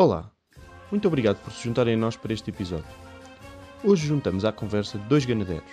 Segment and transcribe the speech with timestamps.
[0.00, 0.30] Olá,
[0.90, 2.86] muito obrigado por se juntarem a nós para este episódio.
[3.84, 5.70] Hoje juntamos à conversa dois ganadeiros,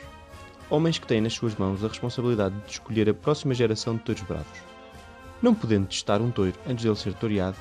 [0.70, 4.24] homens que têm nas suas mãos a responsabilidade de escolher a próxima geração de touros
[4.24, 4.60] bravos.
[5.42, 7.56] Não podendo testar um touro antes dele ser toreado,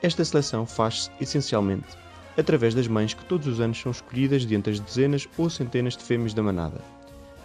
[0.00, 1.98] esta seleção faz-se essencialmente
[2.38, 5.96] através das mães que todos os anos são escolhidas de entre as dezenas ou centenas
[5.96, 6.80] de fêmeas da manada.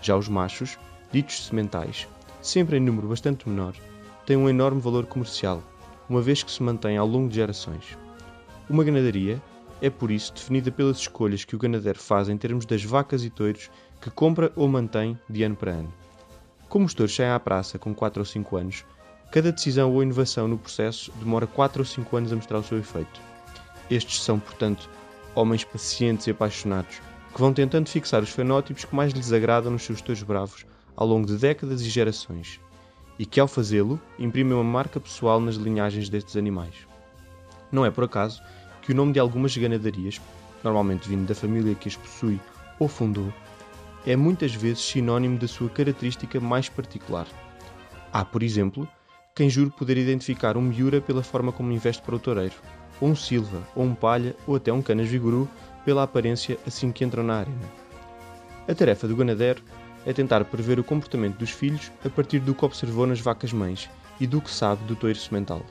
[0.04, 0.78] Já os machos,
[1.12, 2.08] ditos sementais,
[2.44, 3.74] sempre em número bastante menor,
[4.24, 5.64] têm um enorme valor comercial,
[6.08, 7.98] uma vez que se mantêm ao longo de gerações.
[8.70, 9.42] Uma ganadaria
[9.82, 13.30] é, por isso, definida pelas escolhas que o ganadeiro faz em termos das vacas e
[13.30, 13.70] touros
[14.02, 15.94] que compra ou mantém de ano para ano.
[16.68, 18.86] Como os touros saem à praça com 4 ou 5 anos,
[19.32, 22.78] cada decisão ou inovação no processo demora 4 ou 5 anos a mostrar o seu
[22.78, 23.22] efeito.
[23.90, 24.90] Estes são, portanto,
[25.34, 27.00] homens pacientes e apaixonados
[27.34, 31.06] que vão tentando fixar os fenótipos que mais lhes agradam nos seus touros bravos ao
[31.08, 32.60] longo de décadas e gerações,
[33.20, 36.74] e que, ao fazê-lo, imprimem uma marca pessoal nas linhagens destes animais.
[37.72, 38.42] Não é por acaso
[38.88, 40.22] que o nome de algumas ganadarias,
[40.64, 42.40] normalmente vindo da família que as possui
[42.80, 43.34] ou fundou,
[44.06, 47.28] é muitas vezes sinónimo da sua característica mais particular.
[48.14, 48.88] Há, por exemplo,
[49.36, 52.56] quem jure poder identificar um Miura pela forma como investe para o toureiro,
[53.02, 55.50] ou um Silva, ou um Palha, ou até um Canas Viguru
[55.84, 57.70] pela aparência assim que entram na arena.
[58.70, 59.62] A tarefa do ganadeiro
[60.06, 64.26] é tentar prever o comportamento dos filhos a partir do que observou nas vacas-mães e
[64.26, 65.62] do que sabe do touro semental.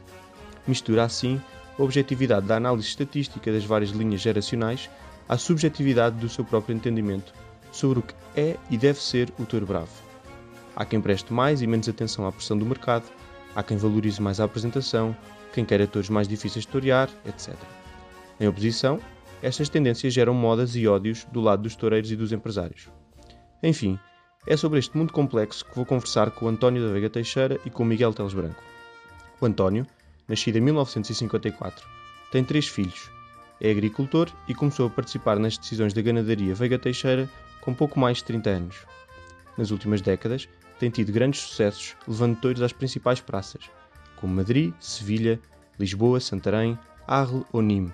[0.67, 1.41] Mistura assim
[1.79, 4.91] a objetividade da análise estatística das várias linhas geracionais
[5.29, 7.33] à subjetividade do seu próprio entendimento
[7.73, 9.91] sobre o que é e deve ser o touro bravo.
[10.75, 13.05] Há quem preste mais e menos atenção à pressão do mercado,
[13.55, 15.17] há quem valorize mais a apresentação,
[15.53, 17.55] quem queira touros mais difíceis de torear, etc.
[18.39, 19.01] Em oposição,
[19.43, 22.89] estas tendências geram modas e ódios do lado dos toureiros e dos empresários.
[23.63, 23.99] Enfim,
[24.47, 27.71] é sobre este mundo complexo que vou conversar com o António da Veiga Teixeira e
[27.71, 28.63] com Miguel Teles Branco.
[29.41, 29.87] O António
[30.29, 31.87] nascido em 1954.
[32.31, 33.11] Tem três filhos.
[33.61, 37.29] É agricultor e começou a participar nas decisões da ganadaria Veiga Teixeira
[37.61, 38.77] com pouco mais de 30 anos.
[39.57, 43.71] Nas últimas décadas, tem tido grandes sucessos, levando touros às principais praças,
[44.17, 45.41] como Madrid, Sevilha,
[45.79, 47.93] Lisboa, Santarém, Arles ou Nîmes.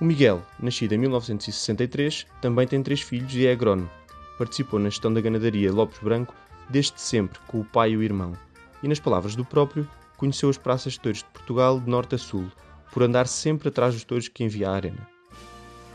[0.00, 3.88] O Miguel, nascido em 1963, também tem três filhos e é agrónomo.
[4.36, 6.34] Participou na gestão da ganadaria Lopes Branco
[6.68, 8.36] desde sempre, com o pai e o irmão.
[8.82, 12.18] E, nas palavras do próprio, conheceu as praças de touros de Portugal de norte a
[12.18, 12.50] sul,
[12.92, 15.08] por andar sempre atrás dos touros que envia à arena.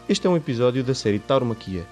[0.10, 1.86] Este é um episódio da série Tauromaquia.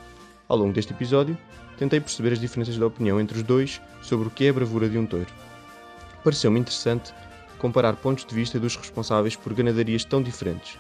[0.48, 1.38] Ao longo deste episódio,
[1.78, 4.90] tentei perceber as diferenças de opinião entre os dois sobre o que é a bravura
[4.90, 5.32] de um touro.
[6.24, 7.14] Pareceu-me interessante
[7.60, 10.78] comparar pontos de vista dos responsáveis por ganadarias tão diferentes,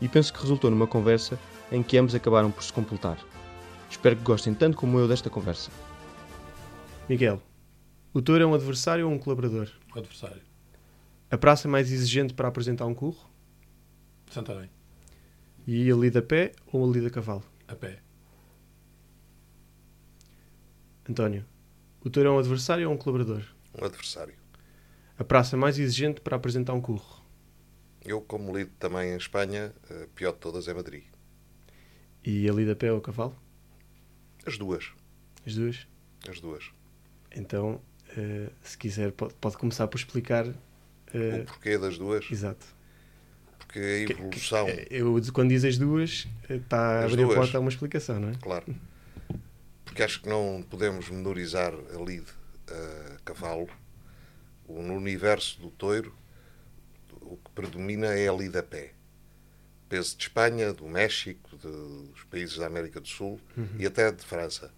[0.00, 1.38] e penso que resultou numa conversa
[1.70, 3.18] em que ambos acabaram por se completar.
[3.90, 5.70] Espero que gostem tanto como eu desta conversa.
[7.08, 7.40] Miguel,
[8.12, 9.68] o touro é um adversário ou um colaborador?
[9.94, 10.42] O adversário.
[11.34, 13.28] A praça mais exigente para apresentar um curro?
[14.30, 14.70] Santarém.
[15.66, 17.42] E a lida a pé ou a lida a cavalo?
[17.66, 18.00] A pé.
[21.10, 21.44] António,
[22.04, 23.42] o touro é um adversário ou um colaborador?
[23.76, 24.36] Um adversário.
[25.18, 27.24] A praça mais exigente para apresentar um curro?
[28.04, 31.02] Eu, como lido também em Espanha, a pior de todas é Madrid.
[32.24, 33.36] E a lida a pé ou a cavalo?
[34.46, 34.92] As duas.
[35.44, 35.84] As duas?
[36.30, 36.70] As duas.
[37.34, 37.80] Então,
[38.16, 40.46] uh, se quiser, pode, pode começar por explicar
[41.18, 42.26] o porquê das duas?
[42.30, 42.66] Exato.
[43.58, 44.66] Porque a evolução.
[44.66, 47.32] Que, que, eu, quando diz as duas, está a abrir duas.
[47.32, 48.34] a porta a uma explicação, não é?
[48.40, 48.74] Claro.
[49.84, 52.32] Porque acho que não podemos menorizar a lide
[52.68, 53.68] a cavalo.
[54.68, 56.14] No universo do toiro,
[57.20, 58.92] o que predomina é a lide a pé.
[59.88, 61.68] Peso de Espanha, do México, de,
[62.10, 63.68] dos países da América do Sul uhum.
[63.78, 64.72] e até de França.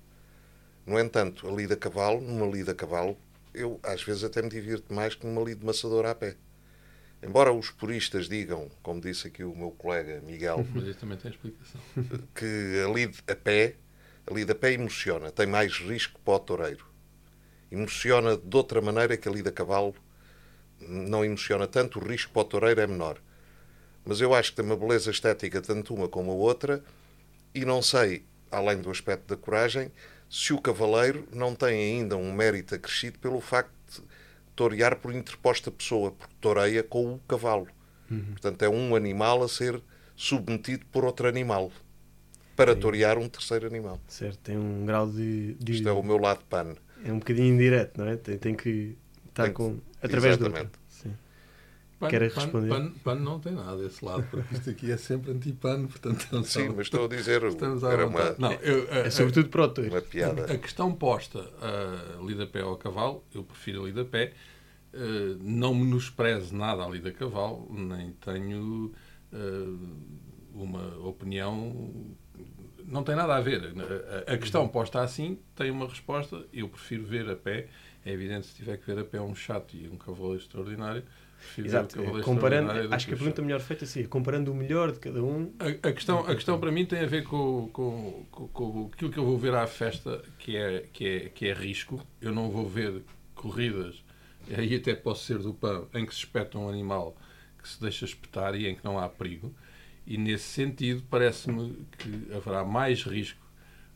[0.84, 3.16] No entanto, a lida a cavalo, numa lida a cavalo,
[3.56, 6.36] eu às vezes até me divirto mais que numa lide maçadora a pé.
[7.22, 11.30] Embora os puristas digam, como disse aqui o meu colega Miguel, mas isso também tem
[11.30, 11.80] explicação,
[12.36, 13.76] que a lide a pé,
[14.26, 16.86] a lide a pé emociona, tem mais risco para o toureiro.
[17.72, 19.94] Emociona de outra maneira que a lide a cavalo
[20.78, 23.20] não emociona tanto, o risco para o toureiro é menor.
[24.04, 26.84] Mas eu acho que tem uma beleza estética tanto uma como a outra
[27.54, 29.90] e não sei, além do aspecto da coragem,
[30.28, 34.02] se o cavaleiro não tem ainda um mérito acrescido pelo facto de
[34.54, 37.68] torear por interposta pessoa, porque toreia com o cavalo.
[38.10, 38.32] Uhum.
[38.32, 39.80] Portanto, é um animal a ser
[40.14, 41.70] submetido por outro animal
[42.56, 42.80] para tem...
[42.80, 44.00] torear um terceiro animal.
[44.08, 45.72] Certo, tem um grau de, de...
[45.72, 46.74] Isto é o meu lado pan.
[47.04, 48.16] É um bocadinho indireto, não é?
[48.16, 48.96] Tem, tem que
[49.28, 49.78] estar tem com...
[50.02, 50.70] através Exatamente.
[50.70, 50.78] do
[51.98, 52.68] Pano, Quer responder?
[52.68, 56.26] Pano, pano, pano, não tem nada desse lado, porque isto aqui é sempre anti-pano, portanto...
[56.30, 57.42] Não Sim, mas estou a dizer...
[57.42, 59.90] Era uma, não, eu, é sobretudo para o touro.
[59.90, 60.42] Uma piada.
[60.42, 64.34] A, a questão posta a lida pé ao cavalo, eu prefiro a lida pé,
[64.92, 68.92] uh, não menosprezo nada a lida cavalo, nem tenho
[70.52, 72.16] uma opinião
[72.86, 73.74] não tem nada a ver.
[74.26, 76.44] A questão posta assim tem uma resposta.
[76.52, 77.68] Eu prefiro ver a pé.
[78.04, 81.02] É evidente, se tiver que ver a pé um chato e um cavaleiro extraordinário,
[81.58, 81.98] Exato.
[82.22, 85.52] Comparando, acho que a pergunta melhor feita assim, comparando o melhor de cada um.
[85.58, 89.10] A, a questão, a questão para mim tem a ver com, com, com, com, aquilo
[89.10, 92.04] que eu vou ver à festa, que é, que, é, que é risco.
[92.20, 93.02] Eu não vou ver
[93.34, 94.02] corridas,
[94.56, 97.16] aí até posso ser do pão, em que se espeta um animal
[97.62, 99.54] que se deixa espetar e em que não há perigo.
[100.06, 103.44] E nesse sentido, parece-me que haverá mais risco,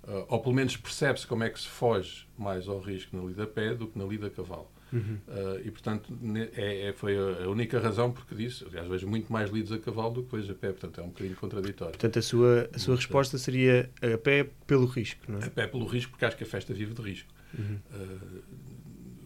[0.03, 3.45] uh, ou pelo menos percebe-se como é que se foge mais ao risco na lida
[3.45, 4.69] a pé do que na lida a cavalo.
[4.93, 5.19] Uhum.
[5.29, 6.13] Uh, e, portanto,
[6.57, 8.65] é, é, foi a única razão porque disse.
[8.65, 11.09] Aliás, vejo muito mais lidos a cavalo do que vejo a pé, portanto, é um
[11.09, 11.93] bocadinho contraditório.
[11.93, 15.45] Portanto, a sua, a sua resposta seria a pé pelo risco, não é?
[15.45, 17.29] A pé pelo risco, porque acho que a festa vive de risco.
[17.57, 17.79] Uhum.
[17.93, 18.43] Uh,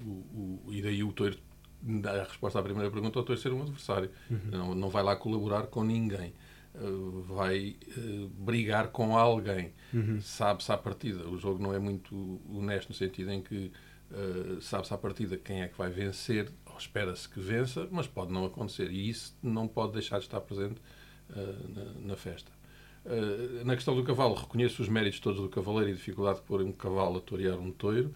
[0.05, 1.37] o, o, e daí o touro,
[2.05, 4.11] a resposta à primeira pergunta, o touro ser um adversário.
[4.31, 4.39] Uhum.
[4.51, 6.35] Não, não vai lá colaborar com ninguém.
[6.75, 7.77] Uh, vai
[8.39, 9.73] brigar com alguém.
[9.93, 10.21] Uhum.
[10.21, 11.27] Sabe-se à partida.
[11.29, 13.71] O jogo não é muito honesto no sentido em que
[14.11, 18.33] Uh, sabe-se à partida quem é que vai vencer, ou espera-se que vença, mas pode
[18.33, 18.91] não acontecer.
[18.91, 20.81] E isso não pode deixar de estar presente
[21.31, 22.53] uh, na, na, festa.
[23.05, 26.45] Uh, na questão do cavalo, reconheço os méritos todos do cavaleiro e a dificuldade de
[26.45, 28.15] pôr um cavalo a torear um toiro,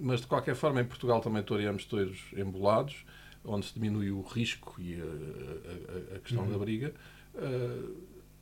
[0.00, 3.04] mas de qualquer forma, em Portugal também toreamos toiros embolados,
[3.44, 6.50] onde se diminui o risco e a, a, a questão uhum.
[6.50, 6.92] da briga.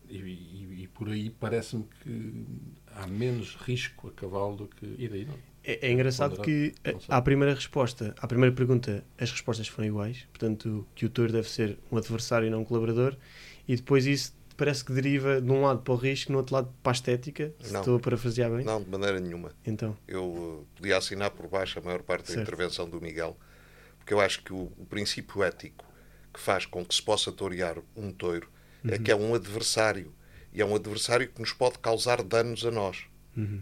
[0.08, 2.46] E, e, e, por aí parece-me que
[2.94, 4.86] há menos risco a cavalo do que.
[4.98, 5.34] E daí não.
[5.68, 6.72] É, é engraçado que
[7.06, 11.46] à primeira resposta, à primeira pergunta, as respostas foram iguais, portanto, que o touro deve
[11.46, 13.14] ser um adversário e não um colaborador,
[13.68, 16.74] e depois isso parece que deriva de um lado para o risco, no outro lado
[16.82, 18.64] para a estética, se não, estou a parafrasear bem.
[18.64, 19.52] Não, de maneira nenhuma.
[19.64, 19.94] Então.
[20.08, 23.36] Eu uh, podia assinar por baixo a maior parte da intervenção do Miguel,
[23.98, 25.84] porque eu acho que o, o, princípio ético
[26.32, 28.48] que faz com que se possa torear um touro
[28.82, 28.94] é uhum.
[28.94, 30.14] é que é um adversário,
[30.50, 33.04] e é um adversário que nos pode causar danos a nós.
[33.36, 33.60] Uhum.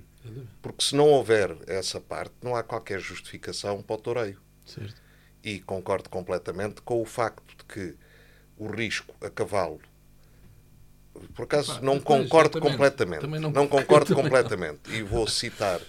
[0.63, 4.41] Porque se não houver essa parte, não há qualquer justificação para o toureio.
[4.65, 5.01] Certo.
[5.43, 7.97] E concordo completamente com o facto de que
[8.57, 9.81] o risco a cavalo.
[11.35, 13.27] Por acaso não concordo completamente.
[13.27, 14.91] Não, não, concordo completamente.
[14.91, 15.81] E vou citar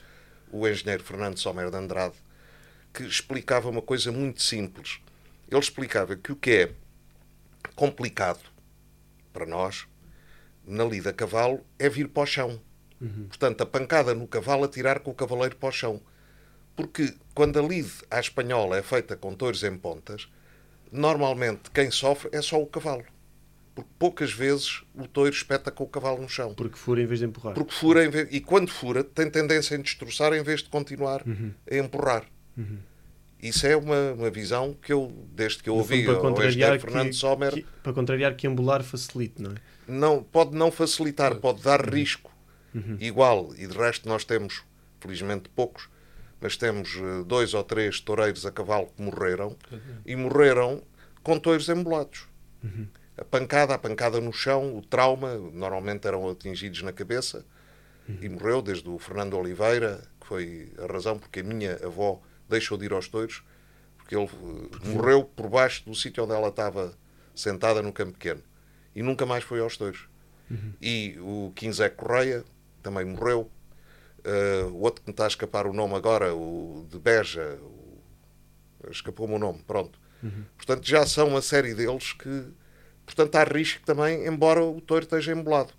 [0.51, 2.15] o engenheiro Fernando Sommer de Andrade,
[2.93, 4.99] que explicava uma coisa muito simples.
[5.49, 6.71] Ele explicava que o que é
[7.75, 8.39] complicado
[9.33, 9.87] para nós
[10.65, 12.61] na lida a cavalo é vir para o chão.
[12.99, 13.27] Uhum.
[13.27, 16.01] Portanto, a pancada no cavalo a tirar com o cavaleiro para o chão.
[16.75, 20.27] Porque quando a lide à espanhola é feita com touros em pontas,
[20.91, 23.03] normalmente quem sofre é só o cavalo.
[23.73, 26.53] Porque poucas vezes o touro espeta com o cavalo no chão.
[26.53, 27.53] Porque fura em vez de empurrar.
[27.53, 28.27] Porque fura em vez...
[28.31, 31.51] E quando fura, tem tendência a destroçar em vez de continuar uhum.
[31.69, 32.25] a empurrar.
[32.57, 32.79] Uhum.
[33.41, 37.53] Isso é uma, uma visão que eu, desde que eu ouvi o engenheiro Fernando Sommer...
[37.53, 39.55] Que, para contrariar que embolar facilite, não é?
[39.87, 41.93] Não, pode não facilitar, pode dar uhum.
[41.93, 42.31] risco
[42.77, 42.97] uhum.
[42.99, 44.63] igual, e de resto nós temos,
[44.99, 45.89] felizmente poucos,
[46.39, 49.79] mas temos eh, dois ou três toureiros a cavalo que morreram uhum.
[50.05, 50.83] e morreram
[51.23, 52.25] com touros embolados.
[52.63, 52.87] Uhum.
[53.17, 57.43] A pancada, a pancada no chão, o trauma, normalmente eram atingidos na cabeça
[58.07, 58.17] uhum.
[58.21, 62.77] e morreu, desde o Fernando Oliveira, que foi a razão porque a minha avó deixou
[62.77, 63.43] de ir aos touros,
[63.97, 66.93] porque ele porque morreu por baixo do sítio onde ela estava
[67.33, 68.41] sentada no campo pequeno
[68.97, 70.09] e nunca mais foi aos touros.
[70.49, 70.73] Uhum.
[70.81, 72.43] E o Quinzé Correia,
[72.87, 73.51] também morreu.
[74.19, 77.59] Uh, o outro que me está a escapar o nome agora, o de Beja,
[78.89, 79.99] escapou-me o nome, pronto.
[80.23, 80.45] Uhum.
[80.55, 82.45] Portanto, já são uma série deles que,
[83.05, 85.73] portanto, há risco também, embora o touro esteja embolado.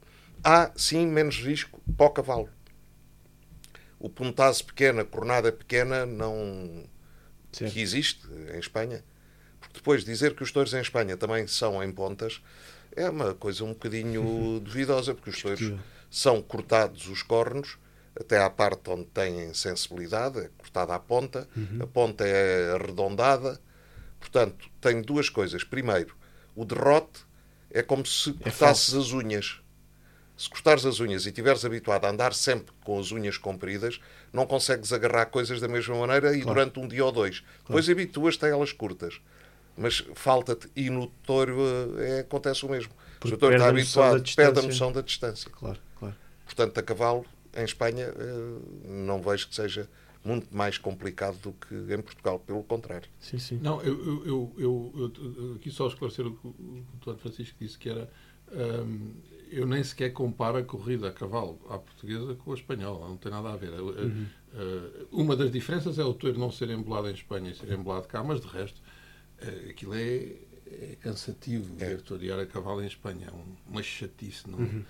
[0.44, 2.48] Há, sim, menos risco para o cavalo.
[3.98, 6.84] O pontazo pequeno, a cornada pequena, não...
[7.50, 9.02] Que existe em Espanha.
[9.58, 12.40] Porque depois dizer que os touros em Espanha também são em pontas
[12.94, 15.72] é uma coisa um bocadinho duvidosa, porque os touros
[16.10, 17.78] são cortados os cornos
[18.18, 21.78] até à parte onde têm sensibilidade, é cortada a ponta, uhum.
[21.80, 23.60] a ponta é arredondada.
[24.18, 25.62] Portanto, tem duas coisas.
[25.62, 26.16] Primeiro,
[26.56, 27.20] o derrote
[27.70, 29.60] é como se é cortasses as unhas.
[30.36, 34.00] Se cortares as unhas e estiveres habituado a andar sempre com as unhas compridas,
[34.32, 36.58] não consegues agarrar coisas da mesma maneira e claro.
[36.58, 37.40] durante um dia ou dois.
[37.40, 37.62] Claro.
[37.66, 39.20] Depois habituas-te a elas curtas.
[39.76, 41.56] Mas falta-te, e no touro
[42.00, 42.92] é, acontece o mesmo.
[43.20, 45.48] Porque o touro está habituado, perde a noção da distância.
[45.50, 45.78] Claro.
[46.58, 47.24] Portanto, a cavalo,
[47.56, 49.88] em Espanha, eh, não vejo que seja
[50.24, 53.08] muito mais complicado do que em Portugal, pelo contrário.
[53.20, 53.60] Sim, sim.
[53.62, 54.92] Não, eu, eu, eu,
[55.38, 57.14] eu aqui só esclarecer o que o Dr.
[57.18, 58.10] Francisco disse, que era.
[58.50, 59.12] Um,
[59.52, 63.30] eu nem sequer comparo a corrida a cavalo à portuguesa com a espanhola, não tem
[63.30, 63.70] nada a ver.
[63.80, 64.26] Uhum.
[64.52, 68.08] Uh, uma das diferenças é o touro não ser embolado em Espanha e ser embolado
[68.08, 68.82] cá, mas de resto,
[69.42, 70.32] uh, aquilo é,
[70.66, 71.90] é cansativo É.
[71.90, 73.28] ver torear a cavalo em Espanha.
[73.28, 74.50] É um- uma chatice.
[74.50, 74.82] Não, eh,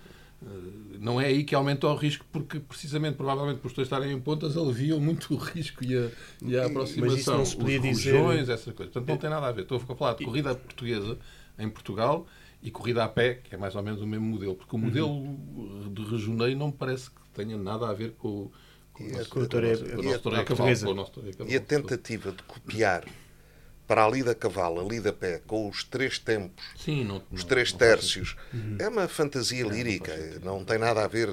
[1.01, 4.21] não é aí que aumenta o risco, porque precisamente, provavelmente, por os dois estarem em
[4.21, 6.11] pontas, aliviam muito o risco e a,
[6.43, 7.11] e a aproximação.
[7.11, 8.13] Mas isso não se podia os dizer-
[8.49, 8.93] essas coisas.
[8.93, 9.63] Portanto, não tem nada a ver.
[9.63, 11.19] Estou a falar de corrida portuguesa
[11.59, 12.27] em Portugal
[12.63, 14.55] e corrida a pé, que é mais ou menos o mesmo modelo.
[14.55, 15.37] Porque o modelo
[15.93, 18.53] de rejoneio não me parece que tenha nada a ver com, o-
[18.93, 19.43] com o a- nosso- com o
[19.95, 21.13] com o nosso- com o e nosso o nosso.
[21.53, 23.05] E a tentativa de copiar
[23.89, 27.49] para a lida cavalo, a lida pé, com os três tempos, Sim, não, os não-
[27.49, 28.37] três não faz tercios,
[28.79, 30.15] é uma fantasia lírica,
[30.45, 31.29] não tem nada a ver.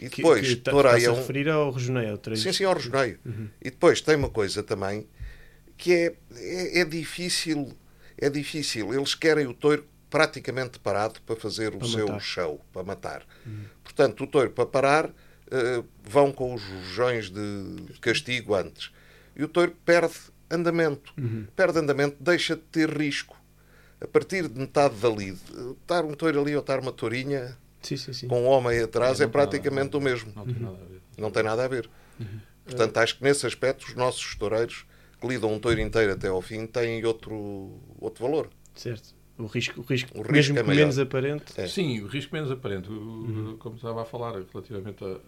[0.00, 2.18] E Que, depois, que toreia está-se a um, referir ao rejoneio.
[2.36, 3.18] Sim, sim, ao resneio.
[3.26, 3.48] Uhum.
[3.60, 5.06] E depois tem uma coisa também
[5.76, 7.70] que é, é, é difícil,
[8.16, 8.94] é difícil.
[8.94, 12.12] Eles querem o touro praticamente parado para fazer o Para seu matar.
[12.14, 12.20] Uhum.
[12.20, 13.26] show, para matar.
[13.84, 15.10] Portanto, o touro para parar
[15.50, 18.90] eh, vão com os rojões de castigo antes.
[19.36, 20.14] E o touro perde
[20.50, 21.12] andamento.
[21.18, 21.46] Uhum.
[21.54, 23.36] Perde andamento, deixa de ter risco.
[24.00, 27.56] A partir de metade da lide, eh, estar um touro ali ou estar uma tourinha
[27.82, 28.28] Sim, sim, sim.
[28.28, 30.32] com um homem atrás é, praticamente o mesmo.
[30.34, 31.00] Não tem nada a ver.
[31.18, 31.90] Não tem nada a ver.
[32.64, 34.86] Portanto, acho que nesse aspecto os nossos toureiros
[35.20, 38.48] que lidam um touro inteiro até ao fim têm outro, outro valor.
[38.74, 39.14] Certo.
[39.36, 41.44] O risco, o risco, O risco mesmo é menos aparente.
[41.56, 41.66] É.
[41.66, 42.90] Sim, o risco menos aparente.
[42.90, 45.18] O- Como estava a falar, relativamente a.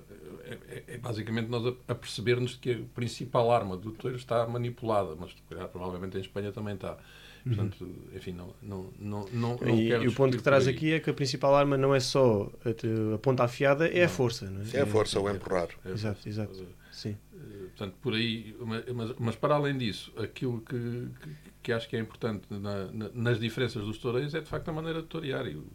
[0.45, 4.47] É, é- é basicamente nós a, a percebermos que a principal arma do touro está
[4.47, 6.99] manipulada, mas calhar, provavelmente em Espanha também está.
[7.45, 10.93] Portanto, enfim, não, não, não, não, não E, quero e o ponto que traz aqui
[10.93, 14.49] é que a principal arma não é só a, a ponta afiada, é a força.
[14.49, 14.77] Não é?
[14.77, 15.69] É a força, o empurrar.
[15.85, 16.67] É, Exato, exato.
[16.93, 17.17] Sim.
[17.35, 17.39] Eh,
[17.75, 20.77] Portanto, por aí, ma- mas, mas para além disso, aquilo que,
[21.21, 21.31] que,
[21.65, 24.73] que acho que é importante na- na- nas diferenças dos toureiros é de facto a
[24.73, 25.67] maneira de torear e o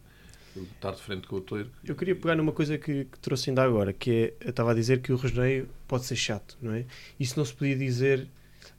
[0.63, 1.69] estar de frente com o touro.
[1.85, 4.73] Eu queria pegar numa coisa que, que trouxe ainda agora, que é, eu estava a
[4.73, 6.85] dizer que o rejoneio pode ser chato, não é?
[7.19, 8.27] Isso não se podia dizer,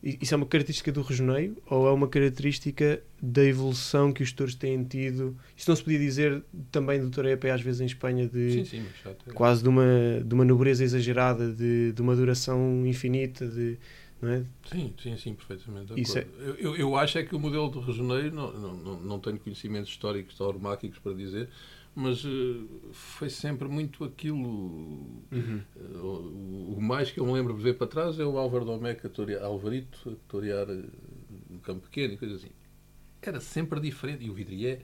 [0.02, 4.54] isso é uma característica do rejoneio ou é uma característica da evolução que os touros
[4.54, 5.36] têm tido?
[5.56, 8.86] Isso não se podia dizer também do pé às vezes em Espanha de Sim, sim,
[9.04, 9.84] já tem- quase de uma,
[10.24, 13.76] de uma nobreza exagerada, de, de uma duração infinita, de,
[14.20, 14.44] não é?
[14.70, 16.00] Sim, sim, sim, perfeitamente.
[16.00, 16.58] Isso acordo.
[16.58, 19.90] Eu, eu, acho é que o modelo do regioneiro, não, não, não, não tenho conhecimentos
[19.90, 21.48] históricos tauromáquicos para dizer,
[21.94, 24.38] mas eh, foi sempre muito aquilo.
[25.30, 25.60] Uhum.
[25.76, 28.64] eh, o, o mais que eu me lembro de ver para trás é o Álvaro
[28.64, 30.84] Domecq a torear, Alvarito a torear eh,
[31.50, 32.50] no campo pequeno e coisas assim.
[33.22, 34.80] Era sempre diferente, e o Vidrié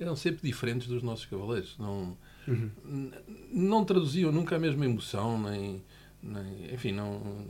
[0.00, 1.76] eram sempre diferentes dos nossos cavaleiros.
[1.78, 3.10] Não, Uhum.
[3.50, 5.82] não traduziam nunca a mesma emoção, nem.
[6.22, 7.46] nem enfim, não.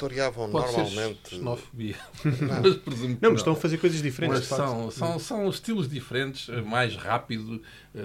[0.00, 1.28] Toreavam Pode ser normalmente.
[1.28, 1.96] xenofobia.
[2.62, 4.46] mas presumo que Não, mas estão a fazer coisas diferentes.
[4.46, 7.60] são, são, são estilos diferentes, eh, mais rápido,
[7.94, 8.00] eh,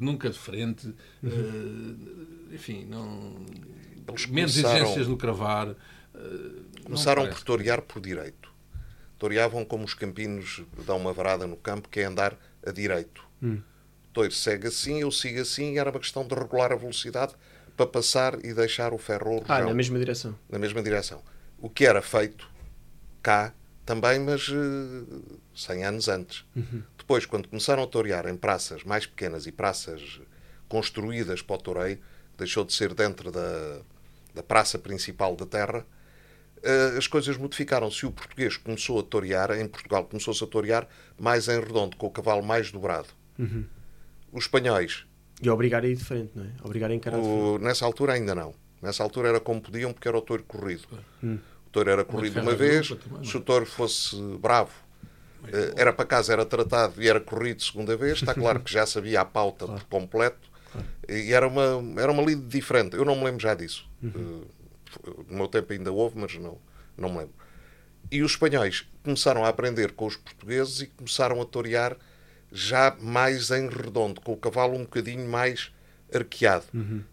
[0.00, 0.92] nunca de frente,
[1.22, 3.46] eh, enfim, não,
[4.08, 5.68] Eles menos exigências no cravar.
[5.68, 8.52] não Começaram por torear por direito.
[9.16, 13.24] Toreavam como os campinos dão uma varada no campo, que é andar a direito.
[13.40, 13.60] Hum.
[14.08, 17.34] O touro segue assim, eu sigo assim, e era uma questão de regular a velocidade
[17.76, 20.38] para passar e deixar o ferro Ah, na mesma direção.
[20.48, 21.22] na mesma direção.
[21.58, 22.48] O que era feito
[23.22, 23.52] cá
[23.86, 26.44] também, mas eh, 100 anos antes.
[26.96, 30.20] Depois, quando começaram a torear em praças mais pequenas e praças
[30.68, 31.98] construídas para o toureio,
[32.38, 33.80] deixou de ser dentro da,
[34.34, 35.86] da praça principal da terra,
[36.62, 38.06] eh, as coisas modificaram-se.
[38.06, 40.88] O português começou a torear, em Portugal começou-se a torear
[41.18, 43.08] mais em redondo, com o cavalo mais dobrado.
[44.32, 45.04] Os espanhóis
[45.44, 46.48] E obrigar a ir de frente, não é?
[46.62, 48.54] Obrigar a encarar o- nessa altura ainda não.
[48.80, 50.82] Nessa altura era como podiam, porque era o touro corrido.
[51.22, 51.38] Hum.
[51.66, 53.24] O touro era corrido uma vez, também, é?
[53.24, 54.72] se o touro fosse bravo,
[55.48, 58.18] eh, era para casa, era tratado e era corrido segunda vez.
[58.18, 60.48] Está claro que já sabia a pauta por completo.
[61.08, 62.96] E era uma, era uma lide diferente.
[62.96, 63.88] Eu não me lembro já disso.
[64.02, 64.42] Uhum.
[65.06, 66.58] Eh, No meu tempo ainda houve, mas não,
[66.96, 67.34] não me lembro.
[68.10, 71.96] E os espanhóis começaram a aprender com os portugueses e começaram a torear
[72.56, 75.72] já mais em redondo, com o cavalo um bocadinho mais
[76.14, 76.64] arqueado.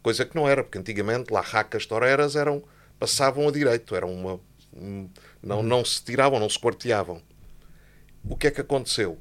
[0.03, 2.63] Coisa que não era, porque antigamente lá racas toreras eram,
[2.99, 4.39] passavam a direito, eram uma,
[4.71, 5.09] um-
[5.41, 7.19] não, não se tiravam, não se quarteavam.
[8.23, 9.17] O que é que aconteceu?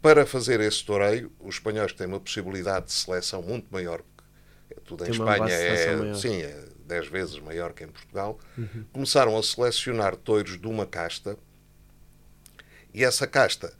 [0.00, 4.00] Para fazer esse toureio, os espanhóis têm uma possibilidade de seleção muito maior,
[4.70, 6.14] é tudo em Tem Espanha, é, maior.
[6.16, 8.38] sim, é 10 vezes maior que em Portugal.
[8.90, 11.36] Começaram a selecionar touros de uma casta
[12.94, 13.72] e essa casta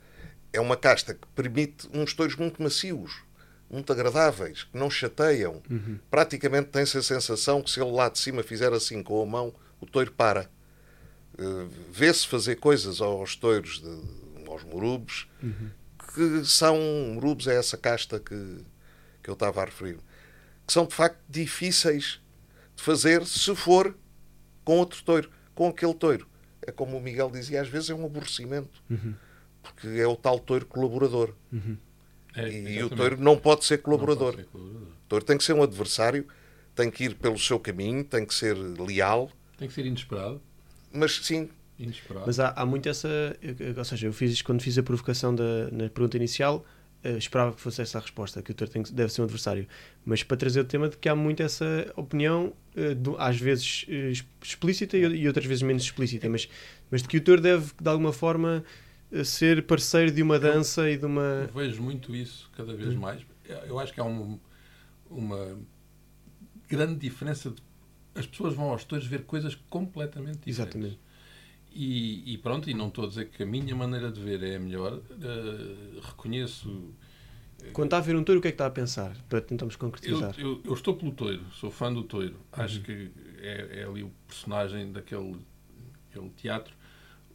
[0.53, 3.11] é uma casta que permite uns touros muito macios,
[3.69, 5.61] muito agradáveis, que não chateiam.
[6.11, 9.53] Praticamente tem-se a sensação que se ele lá de cima fizer assim com a mão,
[9.81, 10.49] o touro para.
[11.37, 15.27] Eh, Vê-se fazer coisas aos touros, de- aos morubos,
[16.13, 16.77] que são.
[17.15, 18.59] Morubos é essa casta que,
[19.23, 19.97] que eu estava a referir.
[20.67, 22.21] Que são de facto difíceis
[22.75, 23.95] de fazer se for
[24.63, 26.27] com outro touro, com aquele touro.
[26.61, 28.81] É como o Miguel dizia, às vezes é um aborrecimento.
[29.63, 31.33] Porque é o tal touro colaborador.
[32.35, 34.33] É, E o touro não pode ser colaborador.
[34.33, 34.87] pode ser colaborador.
[34.87, 36.27] O touro tem que ser um adversário,
[36.75, 40.41] tem que ir pelo seu caminho, tem que ser leal, Tem que ser inesperado.
[40.91, 42.25] mas sim, Inesperado.
[42.27, 43.07] Mas há, há muito essa.
[43.77, 46.63] Ou seja, eu fiz isto quando fiz a provocação da, na pergunta inicial,
[47.03, 49.67] eh, esperava que fosse essa a resposta, que o Touro tem deve ser um adversário.
[50.05, 53.85] Mas para trazer o tema de que há muito essa opinião, eh, do- às vezes
[53.89, 56.47] eh, explícita e, e outras vezes menos explícita, mas,
[56.91, 58.63] mas de que o Touro deve, de alguma forma,
[59.23, 61.21] ser parceiro de uma dança e de uma.
[61.21, 63.21] Eu vejo muito isso cada vez mais.
[63.67, 64.39] Eu acho que há uma,
[65.09, 65.57] uma
[66.67, 67.49] grande diferença.
[67.51, 67.61] De,
[68.15, 70.59] as pessoas vão aos touros ver coisas completamente diferentes.
[70.59, 70.99] Exatamente.
[71.71, 74.55] E, e pronto, e não estou a dizer que a minha maneira de ver é
[74.55, 75.01] a melhor.
[75.21, 76.93] eh, reconheço.
[77.71, 79.15] Quando está a ver um touro, o que é que está a pensar?
[79.29, 80.35] Para tentarmos Eu, concretizar.
[80.37, 82.35] eu, eu estou pelo toiro, sou fã do toiro.
[82.51, 85.37] Acho que é, é ali o personagem daquele
[86.09, 86.75] aquele teatro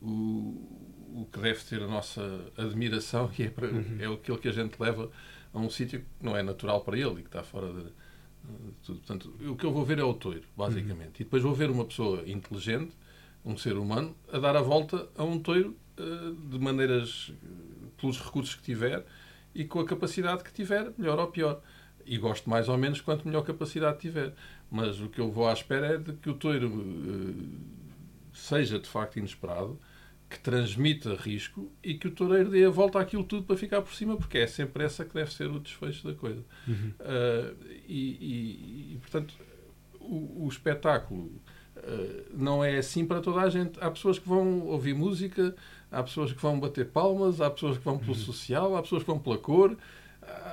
[0.00, 2.22] o, o que deve ter a nossa
[2.56, 5.10] admiração e é, para, é aquilo que a gente leva
[5.52, 8.72] a um sítio que não é natural para ele e que está fora de, de
[8.84, 8.98] tudo.
[9.00, 11.20] Portanto, o que eu vou ver é o toiro, basicamente.
[11.20, 12.92] E depois vou ver uma pessoa inteligente,
[13.44, 17.46] um ser humano, a dar a volta a um toiro eh, de maneiras, eh,
[18.00, 19.04] pelos recursos que tiver
[19.54, 21.60] e com a capacidade que tiver, melhor ou pior.
[22.04, 24.34] E gosto mais ou menos quanto melhor capacidade tiver.
[24.70, 27.78] Mas o que eu vou à espera é de que o toiro eh,
[28.32, 29.78] seja de facto inesperado,
[30.28, 33.94] que transmita risco e que o toureiro dê a volta àquilo tudo para ficar por
[33.94, 36.44] cima, porque é sempre essa que deve ser o desfecho da coisa.
[36.68, 37.56] Uh,
[37.86, 39.34] e, e- e, portanto,
[40.00, 41.30] o, o espetáculo
[41.76, 43.78] uh, não é assim para toda a gente.
[43.80, 45.54] Há pessoas que vão ouvir música,
[45.90, 49.08] há pessoas que vão bater palmas, há pessoas que vão pelo social, há pessoas que
[49.08, 49.76] vão pela cor.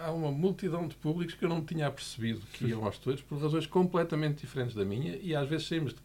[0.03, 3.38] Há uma multidão de públicos que eu não tinha percebido que iam aos touros por
[3.41, 6.00] razões completamente diferentes da minha e às vezes saímos de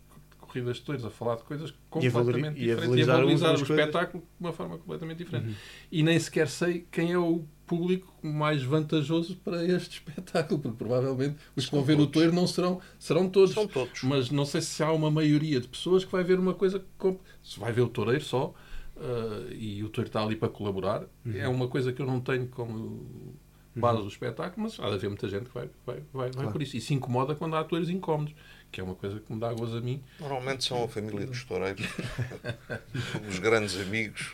[0.51, 3.63] corridas de touros a falar de coisas E completamente e diferentes e a valorizar o
[3.63, 5.57] espetáculo de uma forma completamente diferente.
[5.91, 11.37] E nem sequer sei quem é o público mais vantajoso para este espetáculo, porque provavelmente
[11.55, 13.53] os que vão ver o touro não serão, serão todos.
[13.55, 14.03] São todos.
[14.03, 17.21] Mas não sei se há uma maioria de pessoas que vai ver uma coisa como.
[17.43, 18.53] Se vai ver o toureiro só
[18.97, 22.49] uh, e o touro está ali para colaborar, é uma coisa que eu não tenho
[22.49, 23.39] como
[23.75, 26.51] base do espetáculo, mas há de haver muita gente que vai, vai, vai, vai Claro.
[26.53, 26.77] por isso.
[26.77, 28.35] E se incomoda quando há atores incómodos,
[28.71, 30.03] que é uma coisa que me dá gozo a mim.
[30.19, 31.85] Normalmente são a família dos toureiros,
[33.29, 34.33] os grandes amigos.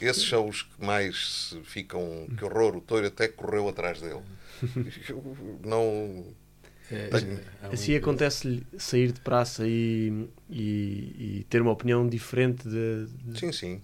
[0.00, 2.26] Esses são os que mais ficam.
[2.36, 4.20] Que horror, o touro até correu atrás dele.
[5.08, 6.26] Eu Não.
[6.90, 12.06] É, Tenho- é Assim muito- acontece-lhe sair de praça e, e, e ter uma opinião
[12.08, 13.06] diferente de.
[13.24, 13.80] de- Sim, sim.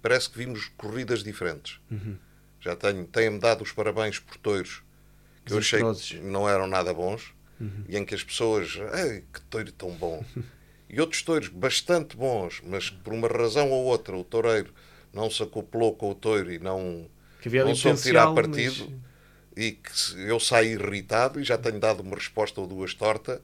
[0.00, 1.78] Parece que vimos corridas diferentes.
[1.90, 2.16] Uhum.
[2.60, 4.82] Já tenho, têm-me dado os parabéns por touros
[5.44, 7.84] que eu achei que não eram nada bons Uhum.
[7.88, 10.24] e em que as pessoas, ei, que touro tão bom.
[10.88, 14.72] e outros touros bastante bons, mas que por uma razão ou outra o toureiro
[15.12, 17.08] não se acoplou com o touro e não,
[17.64, 19.08] não soube tirar partido mas-
[19.56, 19.90] e que
[20.28, 23.42] eu saí irritado e já tenho dado uma resposta ou duas torta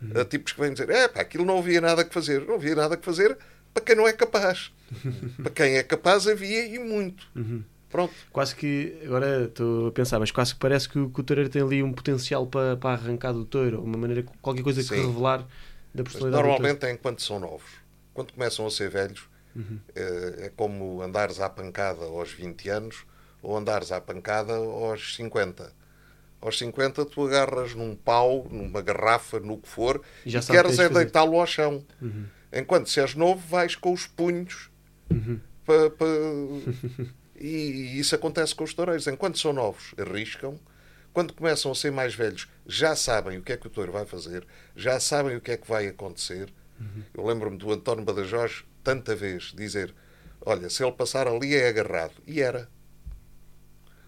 [0.00, 0.20] Uhum.
[0.20, 2.40] a tipos que vêm dizer é pá, aquilo não havia nada que fazer.
[2.44, 3.38] Não havia nada que fazer
[3.72, 4.72] para quem não é capaz.
[5.40, 7.24] para quem é capaz havia e muito.
[7.36, 7.62] Uhum.
[7.92, 8.12] Pronto.
[8.32, 11.48] Quase que, agora estou a pensar, mas quase que parece que o, que o toureiro
[11.50, 15.06] tem ali um potencial para, para arrancar do touro, uma maneira, qualquer coisa que Sim.
[15.06, 15.38] revelar
[15.94, 16.48] da Mas personalidade touro.
[16.62, 17.70] normalmente é enquanto são novos.
[18.14, 19.78] Quando começam a ser velhos, Uhum.
[19.94, 23.04] eh, é como andares à pancada aos 20 anos
[23.42, 25.70] ou andares à pancada aos 50.
[26.40, 30.46] Aos 50 tu agarras num pau, numa garrafa, no que for, E e, já que
[30.46, 31.84] queres tens é deitá-lo ao chão.
[32.00, 32.24] Uhum.
[32.50, 34.70] Enquanto se és novo, vais com os punhos
[35.10, 35.38] Uhum.
[35.66, 36.06] pa- pa-
[37.46, 39.06] e, isso acontece com os toureiros.
[39.06, 40.58] Enquanto são novos, arriscam.
[41.12, 44.06] Quando começam a ser mais velhos, já sabem o que é que o touro vai
[44.06, 46.48] fazer, já sabem o que é que vai acontecer.
[46.80, 47.02] Uhum.
[47.12, 49.94] Eu lembro-me do António Badajoz, tanta vez, dizer:
[50.40, 52.14] Olha, se ele passar ali é agarrado.
[52.26, 52.66] E era.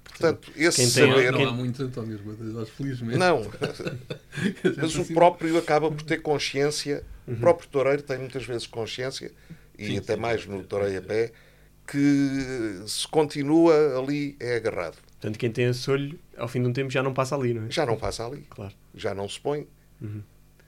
[0.04, 1.32] Portanto, esse Quem tem- saber.
[1.32, 3.18] não há muitos Antónios Badajoz, felizmente.
[3.18, 3.42] Não,
[4.78, 9.32] mas o próprio acaba por ter consciência, o próprio toureiro tem muitas vezes consciência,
[9.76, 11.32] e Sim, até sim, mais no sim, toureio a pé,
[11.86, 14.96] que se continua ali é agarrado.
[15.20, 17.66] Portanto, quem tem esse olho, ao fim de um tempo já não passa ali, não
[17.66, 17.70] é?
[17.70, 18.74] Já não passa ali, Claro.
[18.94, 19.66] já não se põe.
[20.00, 20.22] Uhum.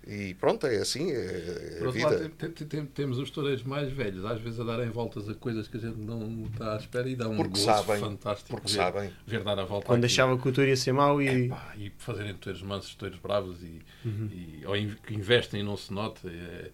[0.09, 2.31] E pronto, é assim, é, é Por a outro lado, vida.
[2.39, 5.67] tem- tem- tem- temos os toureiros mais velhos, às vezes a darem voltas a coisas
[5.67, 8.69] que a gente não está à espera e dá um Porque gozo sabem, fantástico porque
[8.69, 9.13] ver, sabem.
[9.27, 10.13] ver dar a volta Quando àquilo.
[10.13, 11.47] achava que o touro ia ser mau e.
[11.47, 14.29] Epá, e fazerem touros mansos, touros bravos e, Uhum.
[14.33, 16.29] e- ou in- que investem e não se nota.
[16.29, 16.71] é-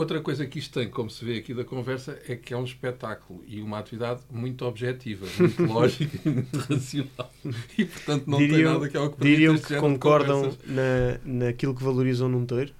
[0.00, 2.64] Outra coisa que isto tem, como se vê aqui da conversa, é que é um
[2.64, 7.30] espetáculo e uma atividade muito objetiva, muito lógica e muito racional.
[7.76, 11.74] E portanto não tem diriam nada que é o que diriam que concordam na, naquilo
[11.74, 12.72] que valorizam num touro?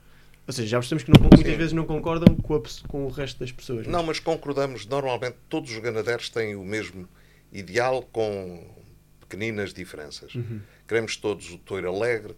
[0.46, 1.58] Ou seja, já percebemos que não, muitas Sim.
[1.58, 3.86] vezes não concordam com, a com o resto das pessoas.
[3.86, 7.06] Não, mas concordamos, normalmente todos os ganadeiros têm o mesmo
[7.52, 8.66] ideal com
[9.20, 10.34] pequeninas diferenças.
[10.34, 10.62] Uhum.
[10.88, 12.34] Queremos todos o touro alegre,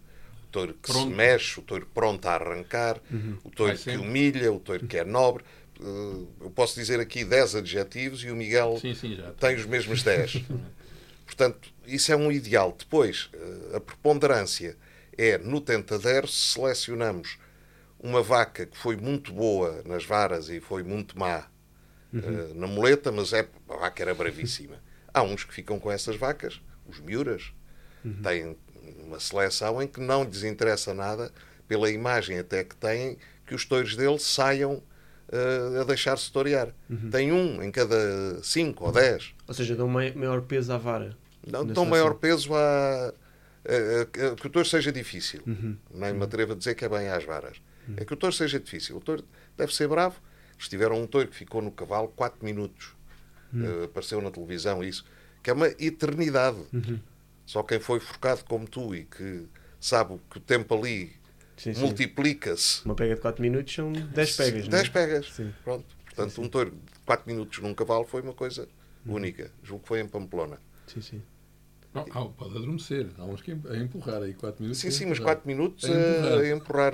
[0.53, 1.09] touro que Pronto.
[1.09, 3.37] se mexe, o touro pronto a arrancar, Uhum.
[3.43, 4.07] o touro Vai que sempre.
[4.07, 5.43] humilha, o touro que é nobre.
[5.81, 10.03] Eh, Eu posso dizer aqui 10 adjetivos e o Miguel Sim, sim, tem os mesmos
[10.03, 10.43] 10.
[11.25, 12.75] Portanto, isso é um ideal.
[12.77, 14.77] Depois, eh, a preponderância
[15.17, 17.37] é no tentadero, se selecionamos
[17.99, 21.47] uma vaca que foi muito boa nas varas e foi muito má
[22.13, 24.75] eh, na muleta, mas é, a vaca era bravíssima.
[25.13, 27.51] Há uns que ficam com essas vacas, os miúras,
[28.21, 28.55] têm
[29.05, 31.31] uma seleção em que não lhes interessa nada,
[31.67, 34.81] pela imagem até que têm, que os touros deles saiam
[35.31, 36.69] eh, a deixar-se torear.
[37.11, 39.33] Tem um em cada cinco ou dez.
[39.47, 41.17] Ou seja, dão mai- maior peso à vara.
[41.45, 45.41] Não dão maior peso a, a- a- que o touro seja difícil.
[45.47, 45.77] Uhum.
[45.93, 47.57] Nem me atrevo a dizer que é bem às varas.
[47.97, 48.95] É que o touro seja difícil.
[48.97, 49.23] O touro
[49.57, 50.15] deve ser bravo.
[50.55, 52.93] Eles tiveram um touro que ficou no cavalo 4 minutos.
[53.53, 53.81] Uhum.
[53.81, 55.03] Eh, apareceu na televisão isso.
[55.41, 56.57] Que é uma eternidade.
[57.45, 59.45] Só quem foi forcado como tu e que
[59.79, 61.11] sabe que o tempo ali
[61.57, 61.81] Sim, sim.
[61.81, 62.83] multiplica-se.
[62.85, 64.61] Uma pega de 4 minutos são 10 pegas.
[64.67, 64.81] não é?
[64.81, 65.25] 10 pegas.
[65.33, 65.53] Sim.
[65.63, 65.85] Pronto.
[66.05, 68.67] Portanto, um touro de 4 minutos num cavalo foi uma coisa
[69.05, 69.15] Uhum.
[69.15, 69.51] única.
[69.63, 70.57] Julgo que foi em Pamplona.
[70.87, 71.21] Sim, sim.
[71.93, 73.07] Não, ah, pode adormecer.
[73.17, 74.81] Há uns que a empurrar aí 4 minutos.
[74.81, 75.35] Sim, sim, mas empurrar.
[75.35, 76.39] 4 minutos A empurrar.
[76.39, 76.93] a empurrar.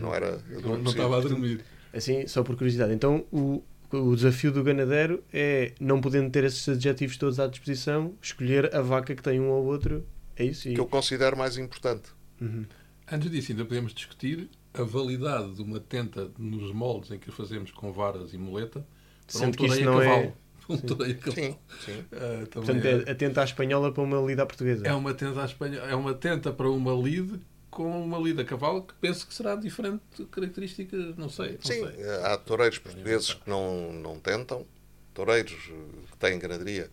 [0.00, 0.38] Não era.
[0.62, 1.64] Não, não estava a dormir.
[1.92, 2.92] Assim, só por curiosidade.
[2.92, 3.62] Então, o,
[3.96, 8.80] o desafio do ganadero é, não podendo ter esses adjetivos todos à disposição, escolher a
[8.80, 10.06] vaca que tem um ou outro.
[10.36, 10.68] É isso?
[10.68, 10.74] E...
[10.74, 12.10] que eu considero mais importante.
[12.40, 12.64] Uhum.
[13.10, 17.32] Antes disso, ainda podemos discutir a validade de uma tenta nos moldes em que o
[17.32, 18.86] fazemos com varas e muleta
[19.26, 20.32] para um Sendo que a não é- cavalo.
[20.68, 21.34] Um a cavalo.
[21.34, 22.04] Sim, sim.
[22.12, 24.86] Ah, também Portanto, é, é atenta à espanhola para uma lida à portuguesa.
[24.86, 28.44] é uma tenta à Espanha, é uma tenta para uma lide com uma lide a
[28.44, 31.52] cavalo que penso que será diferente de características, não sei.
[31.52, 32.10] Não Sim, sei.
[32.24, 34.66] há toureiros portugueses que não, não tentam,
[35.14, 36.90] toureiros eh, que têm ganaderia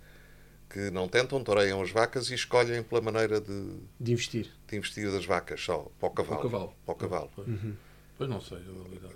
[0.70, 4.52] que não tentam, toureiam as vacas e escolhem pela maneira de, De investir.
[4.68, 6.38] de investir das vacas só, para o cavalo.
[6.42, 6.74] Para o cavalo.
[6.86, 7.32] Para o cavalo.
[7.34, 7.74] Pois, Uhum.
[8.18, 8.60] pois não sei.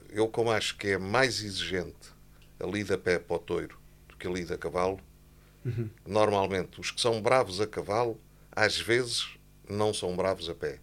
[0.10, 2.10] Eu, como acho que é mais exigente
[2.58, 4.98] a lida a pé para o toiro do que a lida a cavalo,
[5.66, 5.90] Uhum.
[6.08, 8.18] normalmente os que são bravos a cavalo,
[8.52, 9.38] às vezes
[9.70, 10.80] não são bravos a pé.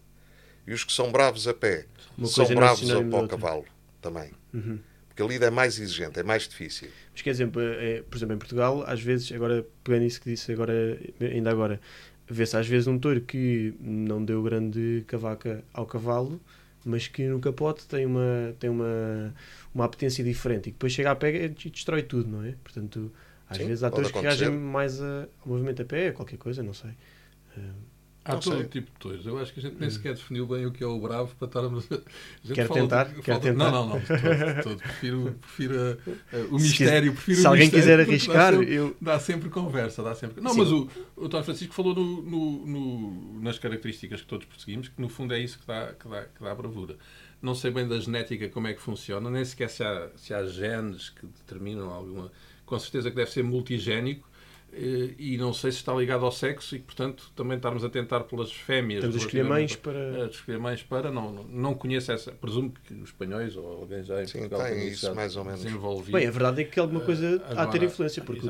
[0.68, 3.28] E os que são bravos a pé Uma são bravos a, outra.
[3.28, 3.64] cavalo
[4.02, 4.30] também.
[4.52, 4.78] Uhum.
[5.08, 6.88] Porque a lida é mais exigente, é mais difícil.
[7.12, 7.50] Mas quer dizer,
[7.80, 11.80] é, por exemplo, em Portugal, às vezes, agora pegando isso que disse agora, ainda agora,
[12.28, 16.38] vê-se às vezes um touro que não deu grande cavaca ao cavalo,
[16.84, 19.34] mas que no capote tem uma, tem uma,
[19.74, 22.54] uma apetência diferente e que depois chega à pega e destrói tudo, não é?
[22.62, 23.10] Portanto,
[23.48, 26.36] às Sim, vezes há touros que reagem mais a, ao movimento a pé, a qualquer
[26.36, 26.90] coisa, não sei.
[27.56, 27.60] Eh,
[28.28, 28.64] Há Não todo sei.
[28.68, 29.24] tipo de touros.
[29.26, 31.46] Eu acho que a gente nem sequer definiu bem o que é o bravo para
[31.48, 31.94] estarmos a.
[31.94, 33.04] a Quer fala tentar?
[33.04, 33.70] de- Quer fala- tentar?
[33.70, 33.98] Não, não, não.
[33.98, 34.76] de Todo, de todo.
[34.78, 37.12] Prefiro, prefiro uh, uh, o Se mistério.
[37.12, 38.00] quis- prefiro se o alguém mistério, quiser
[38.36, 40.02] arriscar, dá sempre, eu- dá sempre conversa.
[40.02, 40.40] Dá sempre...
[40.42, 40.58] Não, Sim.
[40.58, 45.00] mas o, o António Francisco falou no- no- no- nas características que todos perseguimos, que
[45.00, 46.96] no fundo é isso que dá, que dá, que dá bravura.
[47.40, 50.44] Não sei bem da genética como é que funciona, nem sequer se há, se há
[50.44, 52.30] genes que determinam alguma.
[52.66, 54.28] Com certeza que deve ser multigénico.
[54.72, 58.20] Eh, E não sei se está ligado ao sexo e, portanto, também estarmos a tentar
[58.20, 58.98] pelas fêmeas.
[59.04, 60.24] Estamos a escolher mães para.
[60.24, 61.10] a escolher mães para.
[61.10, 62.32] Não, não, não conheço essa.
[62.32, 65.44] Presumo que os espanhóis ou alguém já em Sim, Portugal tem isso já mais ou
[65.44, 65.62] menos.
[65.62, 66.16] desenvolvido.
[66.16, 68.46] Bem, a verdade é que alguma coisa há de ter influência, porque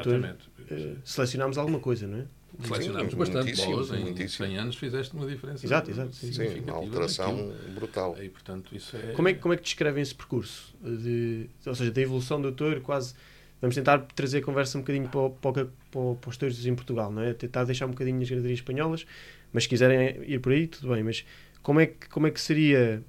[0.70, 2.24] eh, selecionámos alguma coisa, não é?
[2.66, 3.92] Selecionámos Sim, bastante muitíssimo, bolas.
[3.92, 4.48] Em muitíssimo.
[4.48, 5.64] 100 anos fizeste uma diferença.
[5.64, 6.33] Exato, exato, sim.
[6.33, 7.74] Sim, uma alteração naquilo.
[7.74, 8.16] brutal.
[8.20, 9.12] E, portanto, isso é...
[9.12, 10.74] Como é, que- como é que descrevem esse percurso?
[10.83, 13.14] De, ou seja, da evolução do touro, quase.
[13.61, 17.11] Vamos tentar trazer a conversa um bocadinho para, para, para, para os touros em Portugal,
[17.11, 17.35] não é?
[17.35, 19.07] Tentar deixar um bocadinho as gradarias espanholas,
[19.53, 21.03] mas se quiserem ir por aí, tudo bem.
[21.03, 21.25] Mas
[21.62, 23.03] como é que, como é que seria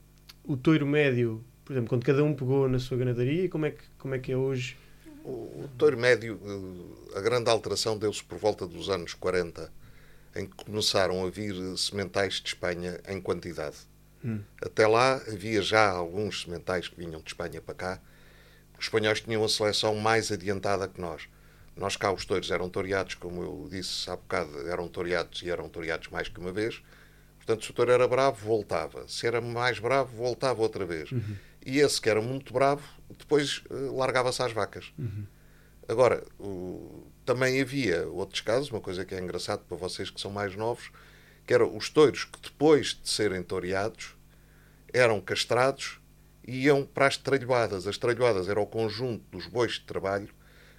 [0.43, 3.83] o touro médio, por exemplo, quando cada um pegou na sua ganadaria, como é que,
[3.97, 4.75] como é, que é hoje?
[5.23, 9.71] O, o touro médio, eh, a grande alteração deu-se por volta dos anos 40,
[10.35, 13.77] em que começaram a vir sementais de Espanha em quantidade.
[14.23, 14.39] Hum.
[14.61, 18.01] Até lá havia já alguns sementais que vinham de Espanha para cá.
[18.79, 21.27] Os espanhóis tinham a seleção mais adiantada que nós.
[21.75, 25.67] Nós cá os touros eram toreados, como eu disse há bocado, eram toreados e eram
[25.69, 26.81] toreados mais que uma vez.
[27.37, 29.07] Portanto, se o touro era bravo, voltava.
[29.07, 31.09] Se era mais bravo, voltava outra vez.
[31.65, 32.83] E esse que era muito bravo,
[33.17, 34.91] depois eh, largava-se às vacas.
[35.87, 40.31] Agora, o- também havia outros casos, uma coisa que é engraçado para vocês que são
[40.31, 40.89] mais novos,
[41.45, 44.15] que eram os touros que depois de serem toreados
[44.93, 45.98] eram castrados
[46.47, 47.87] iam para as tralhoadas.
[47.87, 50.29] As tralhoadas era o conjunto dos bois de trabalho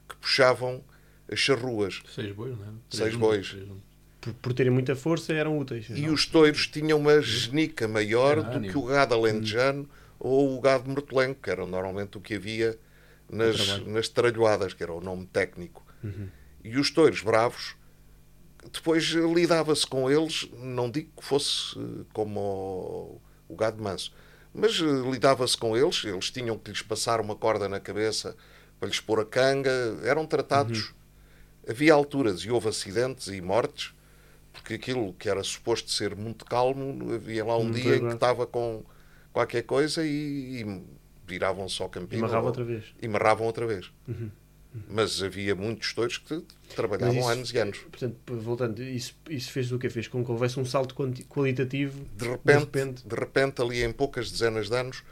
[0.09, 0.83] que puxavam
[1.31, 2.03] as charruas.
[2.13, 2.69] Seis bois, não é?
[2.91, 3.57] Seis bois.
[4.21, 5.87] Por, por terem muita força, eram úteis.
[5.91, 8.73] E os touros tinham uma genica maior do ânimo.
[8.73, 12.79] que o gado alentejano ou o gado mortelenco, que era normalmente o que havia
[13.31, 15.83] nas, nas tralhoadas, que era o nome técnico.
[16.05, 16.29] Uhum.
[16.63, 17.75] E os touros bravos,
[18.71, 24.13] depois lidava-se com eles, não digo que fosse eh, como o, o gado manso,
[24.55, 28.37] mas eh, lidava-se com eles, eles tinham que lhes passar uma corda na cabeça
[28.79, 29.71] para lhes pôr a canga,
[30.05, 30.89] eram tratados.
[30.89, 30.95] Uhum.
[31.69, 33.93] Havia alturas e houve acidentes e mortes,
[34.53, 38.15] porque aquilo que era suposto ser muito calmo, havia lá um Muito dia em que
[38.15, 38.83] estava com
[39.33, 40.83] qualquer coisa e, e
[41.27, 42.25] viravam só E campinho.
[42.25, 42.85] amarrava ou- outra vez.
[43.01, 43.93] E marravam outra vez.
[44.09, 44.31] Uhum.
[44.89, 46.45] Mas havia muitos touros que
[46.77, 47.79] trabalhavam isso- anos e anos.
[47.79, 49.91] Portanto, voltando, isso, isso fez o quê?
[49.91, 50.95] Fez com que houvesse um salto
[51.29, 55.03] qualitativo De repente, de repente, ali em poucas dezenas de anos,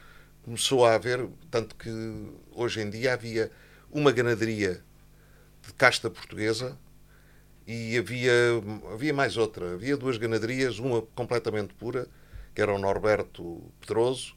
[0.45, 1.91] começou a haver, tanto que
[2.53, 3.51] hoje em dia havia
[3.91, 4.81] uma ganaderia
[5.67, 6.79] de casta portuguesa
[7.67, 8.33] e havia,
[8.93, 9.75] havia mais outra.
[9.75, 12.07] Havia duas ganaderias, uma completamente pura,
[12.55, 14.35] que era o Norberto Pedroso.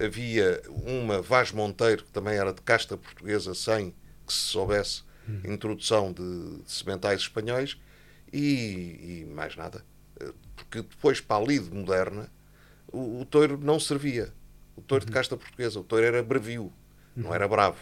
[0.00, 3.94] Havia uma Vaz Monteiro, que também era de casta portuguesa, sem
[4.26, 5.02] que se soubesse
[5.44, 6.22] introdução de,
[6.62, 7.78] de sementais espanhóis.
[8.32, 9.84] E, e mais nada.
[10.56, 12.28] Porque depois, para a lide moderna,
[12.92, 14.32] o, o touro não servia.
[14.76, 15.78] O touro de casta portuguesa.
[15.78, 16.72] O touro era brevio,
[17.14, 17.78] não era bravo.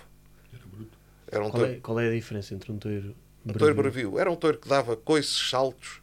[0.53, 0.99] Era bruto.
[1.27, 3.15] Era um Qual touro é, qual é a diferença entre um touro
[3.47, 3.83] um touro brevio?
[4.11, 4.19] brevio.
[4.19, 6.01] Era um touro que dava coices, saltos,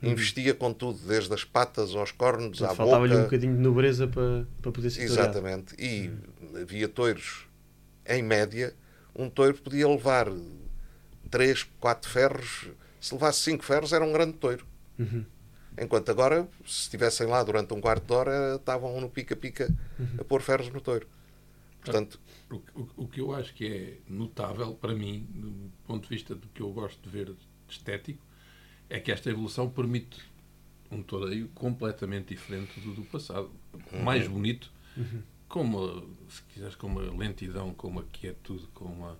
[0.00, 0.12] Uhum.
[0.12, 3.24] investia com tudo, desde as patas aos cornos, à Faltava-lhe um boca.
[3.24, 5.30] bocadinho de nobreza para, para poder ser toreado.
[5.36, 5.74] Exatamente.
[5.76, 6.12] E
[6.62, 7.48] havia touros,
[8.06, 8.72] em média,
[9.18, 10.26] um touro podia levar
[11.30, 12.68] 3, 4 ferros.
[13.00, 14.64] Se levasse 5 ferros, era um grande touro.
[14.98, 15.24] Uhum.
[15.80, 20.08] Enquanto agora, se estivessem lá durante um quarto de hora, estavam no pica-pica Uhum.
[20.18, 21.06] a pôr ferros no touro.
[21.80, 22.18] Portanto,
[22.50, 26.34] O, o- o que eu acho que é notável para mim, do ponto de vista
[26.34, 27.32] do que eu gosto de ver
[27.68, 28.20] estético,
[28.90, 30.18] é que esta evolução permite
[30.90, 33.50] um toureio completamente diferente do do passado.
[34.02, 34.72] Mais bonito,
[35.48, 39.18] com uma, se quiseres, com uma lentidão, com uma quietude, com uma.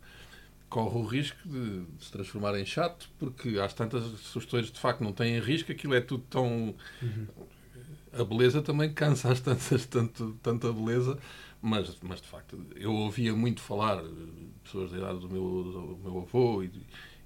[0.68, 4.04] Corre o risco de, se transformar em chato, porque às tantas,
[4.46, 6.74] touros de facto não têm risco, aquilo é tudo tão.
[8.12, 11.18] A beleza também cansa às tantas, tanto, tanta beleza,
[11.62, 14.08] mas, mas de facto, eu ouvia muito falar, eh,
[14.62, 16.70] pessoas da idade do meu, do meu avô e,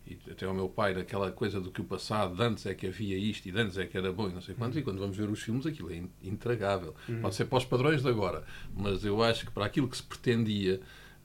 [0.06, 2.86] e até ao meu pai, daquela coisa do que o passado, de antes é que
[2.86, 4.98] havia isto e de antes é que era bom e não sei quanto, e quando
[4.98, 6.94] vamos ver os filmes aquilo é in- intragável.
[7.20, 8.44] Pode ser para os padrões de agora,
[8.76, 10.80] mas eu acho que para aquilo que se pretendia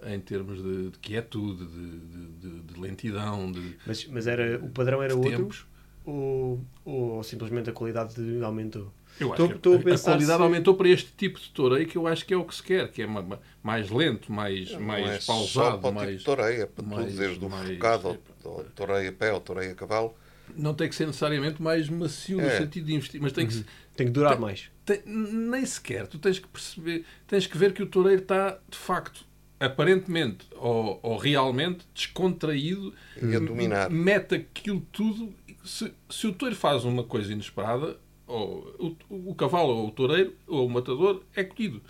[0.05, 4.69] em termos de, de quietude, de, de, de- de lentidão, de, Mas, mas era, o
[4.69, 5.65] padrão era outro tempos,
[6.05, 8.13] ou, ou simplesmente a qualidade
[8.43, 8.93] aumentou?
[9.19, 11.39] Eu Estou- acho que estou a a, a pensar qualidade se- aumentou para este tipo
[11.39, 13.39] de toureio que eu acho que é o que se quer, que é ma- ma-
[13.63, 16.07] mais lento, mais, não mais é só pausado, para o mais...
[16.09, 18.07] tipo de toureio, é para mais- tudo, desde o mais- forcado
[18.45, 20.15] ao, ao toureio a pé, ao toureio a cavalo.
[20.55, 22.57] Não tem que ser necessariamente mais macio no É.
[22.57, 24.69] sentido de investir, mas tem que, se- Tem que durar Tem- mais.
[24.85, 28.77] tem- nem sequer, tu tens que perceber, tens que ver que o toureiro está, de
[28.77, 29.25] facto,
[29.59, 33.89] aparentemente ou, ou realmente descontraído E a dominar.
[33.89, 35.33] mete aquilo tudo.
[35.65, 40.33] Se, se o touro faz uma coisa inesperada, ou, o, o cavalo ou o toureiro
[40.47, 41.81] ou o matador é colhido.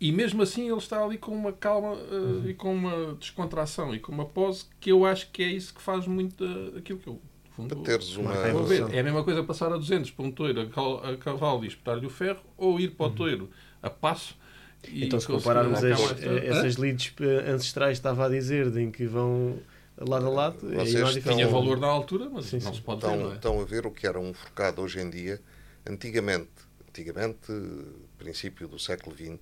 [0.00, 3.98] E mesmo assim ele está ali com uma calma eh, e com uma descontração e
[3.98, 7.08] com uma pose que eu acho que é isso que faz muito da- aquilo que
[7.08, 7.20] eu.
[7.56, 8.30] fundo, Para teres uma.
[8.30, 8.80] Marca a Vou ver.
[8.80, 8.96] evolução.
[8.96, 11.68] É a mesma coisa passar a 200 para um touro a cal- a cavalo e
[11.68, 13.50] espetar-lhe o ferro, ou ir para o touro
[13.82, 14.36] a passo.
[14.88, 19.04] E Então, se compararmos as, essas leads eh, ancestrais, estava a dizer, de em que
[19.04, 19.58] vão
[19.98, 21.34] lado a lado, Vocês há estão-.
[21.34, 22.74] Tinha valor na altura, mas Sim, não sim.
[22.74, 23.34] se pode ter, Estão, não é?
[23.34, 25.40] estão a ver o que era um forcado hoje em dia.
[25.88, 26.50] Antigamente,
[26.88, 27.52] antigamente,
[28.18, 29.38] princípio do século XX,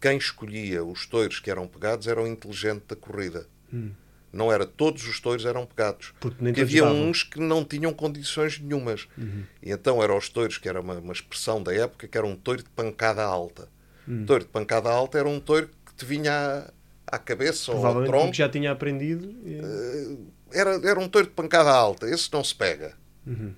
[0.00, 3.46] quem escolhia os touros que eram pegados era o inteligente da corrida.
[3.72, 3.90] Hum.
[4.32, 6.12] Não era todos os touros eram pegados.
[6.20, 7.08] Porque havia davam.
[7.08, 9.08] uns que não tinham condições nenhumas.
[9.16, 9.44] Uhum.
[9.62, 12.36] E então eram os touros, que era uma, uma expressão da época, que era um
[12.36, 13.68] touro de pancada alta.
[14.06, 14.26] Hum.
[14.26, 16.32] Touro de pancada alta era um touro que te vinha
[17.06, 18.34] à, à cabeça ou ao tronco.
[18.34, 19.30] já tinha aprendido.
[19.44, 20.18] e-
[20.52, 22.06] Era, era um touro de pancada alta.
[22.08, 22.94] Esse não se pega.
[23.26, 23.54] Uhum.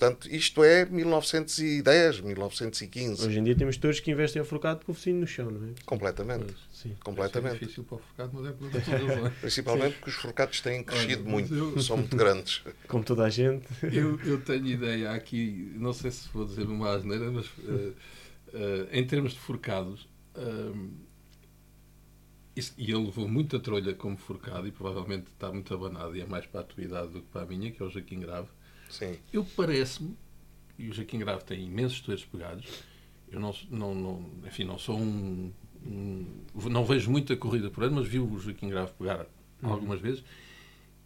[0.00, 3.26] Portanto, isto é 1910, 1915.
[3.26, 5.62] Hoje em dia temos touros que investem ao forcado com o focinho no chão, não
[5.68, 5.74] é?
[5.84, 6.44] Completamente.
[6.46, 6.56] Pois.
[6.72, 6.92] Sim.
[6.98, 7.58] É Completamente.
[7.58, 9.30] difícil para o forcado, mas é não é?
[9.42, 11.52] Principalmente porque os forcados têm crescido Olha, muito.
[11.52, 12.62] mas eu- São muito grandes.
[12.88, 13.66] Como toda a gente.
[13.82, 17.92] Eu, eu tenho ideia aqui, não sei se vou dizer uma asneira, mas eh,
[18.54, 20.92] eh, em termos de forcados, ehm,
[22.56, 26.26] isso- e ele levou muita trolha como forcado e provavelmente está muito abanado e é
[26.26, 28.48] mais para a tua idade do que para a minha, que é o Joaquim Grave.
[28.90, 29.16] Sim.
[29.32, 30.14] Eu parece-me,
[30.78, 32.66] e o Joaquim Grave tem imensos touros pegados,
[33.30, 35.50] eu não, não, não, enfim, não sou um,
[35.86, 36.26] um-
[36.68, 39.26] Não vejo muita corrida por ano, mas vi o Joaquim Grave pegar
[39.62, 40.22] algumas vezes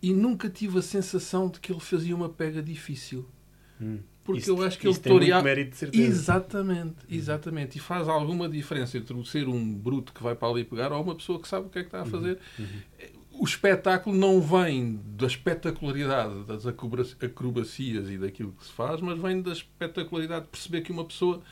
[0.03, 3.27] e nunca tive a sensação de que ele fazia uma pega difícil.
[3.81, 3.99] Hum.
[4.23, 4.95] porque Isso- eu acho que ele
[5.43, 6.03] mérito, de certeza.
[6.07, 7.77] Exatamente, exatamente.
[7.77, 11.15] E faz alguma diferença entre ser um bruto que vai para ali pegar ou uma
[11.15, 12.39] pessoa que sabe o que é que está a fazer.
[13.45, 19.19] O espetáculo não vem da espetacularidade das acroba- acrobacias e daquilo que se faz, mas
[19.21, 21.43] vem da espetacularidade de perceber que uma pessoa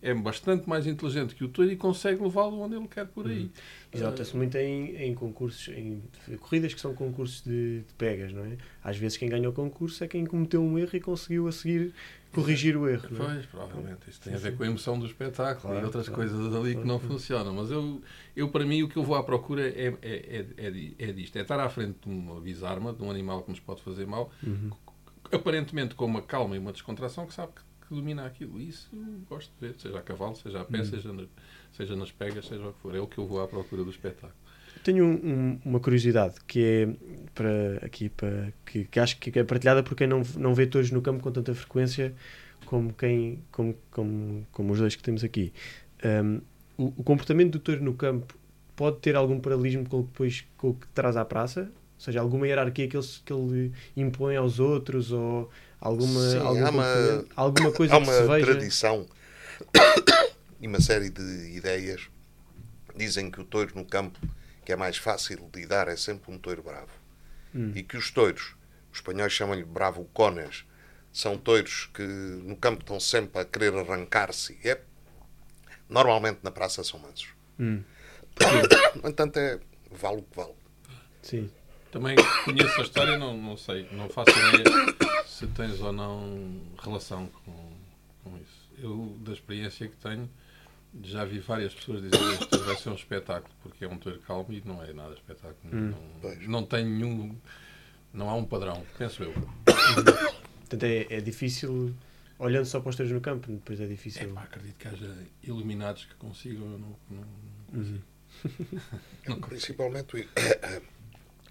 [0.00, 3.50] é bastante mais inteligente que o touro e consegue levá-lo onde ele quer por aí.
[3.92, 6.00] Isso nota-se muito em, em concursos, em
[6.38, 8.56] corridas que são concursos de, de pegas, não é?
[8.84, 11.92] Às vezes quem ganha o concurso é quem cometeu um erro e conseguiu a seguir
[12.32, 13.06] corrigir o erro.
[13.06, 13.16] É?
[13.16, 14.08] Pois, provavelmente.
[14.08, 16.28] Isso tem a ver com a emoção do espetáculo Claro, e outras claro.
[16.30, 17.52] coisas ali que não funcionam.
[17.54, 18.00] Mas eu,
[18.36, 21.36] eu, para mim, o que eu vou à procura é, é, é, é, é disto.
[21.36, 24.30] É estar à frente de uma bisarma, de um animal que nos pode fazer mal,
[24.42, 24.70] Uhum.
[25.32, 28.60] aparentemente com uma calma e uma descontração que sabe que, que domina aquilo.
[28.60, 31.26] E isso eu gosto de ver, seja a cavalo, seja a pé, seja, na-
[31.72, 32.94] seja nas pegas, seja o que for.
[32.94, 34.32] É o que eu vou à procura do espetáculo.
[34.82, 36.88] Tenho um- um- uma curiosidade que é
[37.34, 40.90] para aqui para que, que acho que é partilhada por quem não, não vê todos
[40.90, 42.14] no campo com tanta frequência
[42.64, 45.52] como quem como, como, como os dois que temos aqui.
[46.04, 46.40] Um,
[46.78, 48.34] o, o comportamento do touro no campo
[48.74, 51.62] pode ter algum paralelismo com o que depois com o que traz à praça?
[51.98, 56.64] Ou seja, alguma hierarquia que ele, que ele impõe aos outros ou alguma, Sim, algum
[56.66, 58.46] há uma- alguma coisa Há que uma se veja?
[58.46, 59.06] tradição
[60.58, 62.08] e uma série de ideias.
[62.96, 64.18] Dizem que o touro no campo,
[64.64, 66.90] que é mais fácil de lidar, é sempre um touro bravo.
[67.54, 67.72] Hum.
[67.74, 68.54] E que os touros,
[68.92, 70.64] os espanhóis chamam-lhe bravo conas,
[71.12, 74.58] são touros que no campo estão sempre a querer arrancar-se.
[74.64, 74.80] É,
[75.88, 77.28] normalmente na praça são mansos.
[77.58, 77.82] Hum,
[79.02, 79.58] No entanto, é,
[79.90, 80.54] vale o que vale.
[81.22, 81.50] sim.
[81.90, 87.26] Também conheço a história, não, não sei, não faço ideia se tens ou não relação
[87.44, 87.72] com,
[88.22, 88.70] com isso.
[88.78, 90.30] Eu, da experiência que tenho,
[91.02, 94.52] já vi várias pessoas dizer que vai ser um espetáculo, porque é um touro calmo
[94.52, 95.74] e não é nada espetáculo.
[95.74, 96.48] Não, Pois.
[96.48, 97.36] não tem nenhum.
[98.12, 99.32] Não há um padrão, penso eu.
[99.32, 101.94] Portanto, é, é difícil,
[102.38, 104.30] olhando só para os touros no campo, depois é difícil.
[104.30, 106.62] Epá, acredito que haja iluminados que consigam.
[106.72, 107.24] eu Não, não,
[107.72, 108.00] não Uhum.
[109.24, 109.46] consigo.
[109.48, 110.28] Principalmente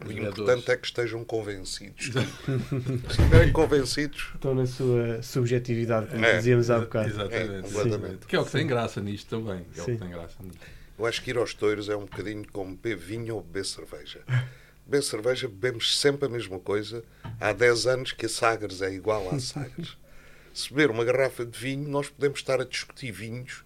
[0.06, 2.06] o, importante é que estejam convencidos.
[2.06, 7.10] Se estiverem convencidos, Estão na sua subjetividade, como É, dizíamos há bocado.
[7.10, 8.24] Exatamente.
[8.24, 8.28] É.
[8.28, 9.66] Que é o que tem graça nisto também.
[9.76, 10.60] É o que tem graça nisto.
[10.98, 14.20] Eu acho que ir aos touros é um bocadinho como beber vinho ou beber cerveja.
[14.86, 17.04] Beber cerveja, bebemos sempre a mesma coisa.
[17.40, 19.98] Há 10 anos que a Sagres é igual à Sagres.
[20.54, 23.64] Se beber uma garrafa de vinho, nós podemos estar a discutir vinhos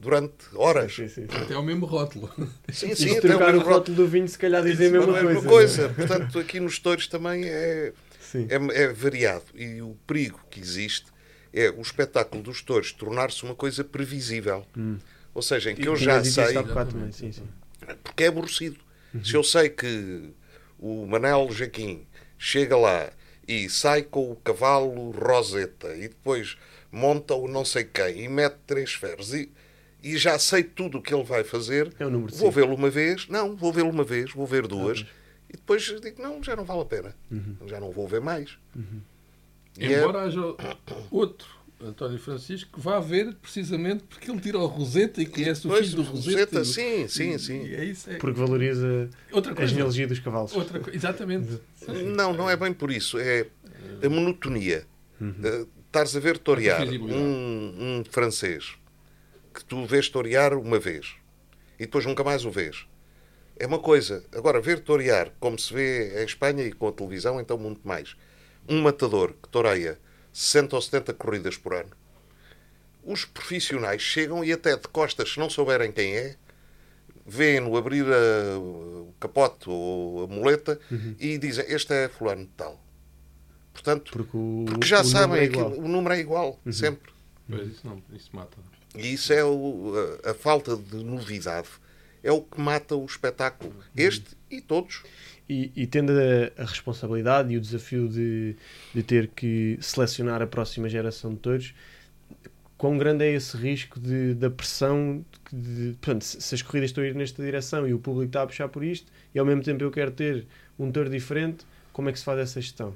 [0.00, 0.94] durante horas.
[0.94, 1.36] Sim, sim, sim.
[1.42, 2.30] Até ao mesmo rótulo.
[2.72, 5.18] Sim, E sim, até trocar o mesmo rótulo do vinho, se calhar dizem a mesma
[5.18, 5.48] é coisa.
[5.48, 5.88] coisa.
[5.90, 8.46] Portanto, aqui nos touros também é, Sim.
[8.48, 9.44] é, é variado.
[9.54, 11.06] E o perigo que existe
[11.52, 14.66] é o espetáculo dos touros tornar-se uma coisa previsível.
[15.34, 16.54] Ou seja, em que eu Tinha já sei.
[17.12, 17.42] sim, sim.
[18.02, 18.76] porque é aborrecido.
[19.22, 20.30] Se eu sei que
[20.78, 22.06] o Manel Jaquim
[22.38, 23.10] chega lá
[23.46, 26.56] e sai com o cavalo Roseta e depois
[26.92, 29.50] monta o não sei quem e mete três ferros e,
[30.14, 33.26] e já sei tudo o que ele vai fazer, É o vou vê-lo uma vez,
[33.28, 35.00] não, vou vê-lo uma vez, vou ver duas
[35.48, 37.14] e depois digo, não, já não vale a pena,
[37.66, 38.56] já não vou ver mais.
[39.78, 40.40] E é- Embora haja
[41.10, 41.46] outro
[41.80, 45.88] António Francisco que vá ver precisamente porque ele tira o Roseta e conhece o Depois,
[45.90, 46.58] filho do Roseta.
[46.58, 47.64] Roseta, e- sim, sim, e- sim.
[47.66, 48.10] e é isso.
[48.10, 48.16] É.
[48.16, 49.70] Porque valoriza Outra a coisa.
[49.70, 50.52] genealogia dos cavalos.
[50.56, 51.60] Outra co- Exatamente.
[52.16, 53.16] Não, não é bem por isso.
[53.18, 53.46] É
[54.04, 54.84] a monotonia.
[55.22, 58.74] Eh, Estares a ver torear A um, um francês
[59.58, 61.14] que tu vês torear uma vez
[61.78, 62.86] e depois nunca mais o vês.
[63.58, 64.24] É uma coisa.
[64.32, 68.16] Agora, ver torear, como se vê em Espanha e com a televisão, então muito mais.
[68.68, 69.98] Um matador que toreia
[70.32, 71.90] 60 ou 70 corridas por ano.
[73.02, 76.36] Os profissionais chegam e até de costas, se não souberem quem é,
[77.26, 80.78] vêem-no abrir a- o capote ou a muleta
[81.18, 82.80] e dizem este é fulano de tal.
[83.72, 87.12] Portanto, Porque, o, porque já o número sabem, é aquilo, o número é igual, sempre.
[87.48, 88.56] Pois, isso, não, isso mata.
[88.96, 89.92] E isso é o-
[90.24, 91.68] a, a falta de novidade.
[92.22, 93.74] É o que mata o espetáculo.
[93.96, 95.02] Este e todos.
[95.48, 98.54] E, e tendo a, a responsabilidade e o desafio de,
[98.94, 101.74] de ter que selecionar a próxima geração de touros,
[102.76, 105.24] quão grande é esse risco de, da pressão?
[105.52, 108.46] De, portanto, se, as corridas estão a ir nesta direção e o público está a
[108.46, 110.46] puxar por isto, e ao mesmo tempo eu quero ter
[110.78, 112.94] um touro diferente, como é que se faz essa gestão?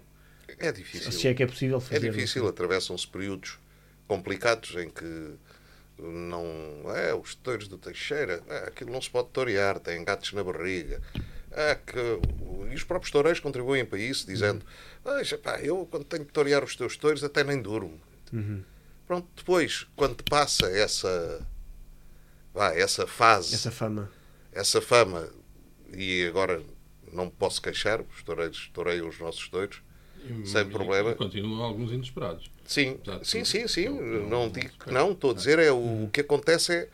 [0.59, 1.11] É difícil.
[1.11, 2.11] Se é que é possível É fazer.
[2.11, 3.59] difícil, atravessam-se períodos
[4.07, 5.31] complicados em que
[5.99, 6.45] não.
[6.95, 11.01] É, os touros do Teixeira, é, aquilo não se pode torear, tem gatos na barriga.
[11.51, 11.99] É que,
[12.71, 14.65] e os próprios toureiros contribuem para isso, dizendo:
[15.03, 18.01] "Pois, epá, eu quando tenho que torear os teus touros até nem durmo.
[18.33, 18.63] Uhum.
[19.07, 21.47] Pronto, depois, quando passa essa.
[22.55, 24.11] Vá, essa fase, Essa fama.
[24.53, 25.29] essa fama,
[25.95, 26.63] e agora
[27.13, 29.83] não posso queixar, os toureiros toureiam os nossos touros,
[30.45, 31.15] sem problema.
[31.15, 32.51] Continuam alguns inesperados.
[32.65, 33.89] Sim, sim, sim, sim.
[33.89, 35.13] Não- digo que não.
[35.13, 36.89] Estou a dizer é o, o que acontece é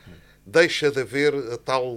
[0.46, 1.96] deixa de haver a tal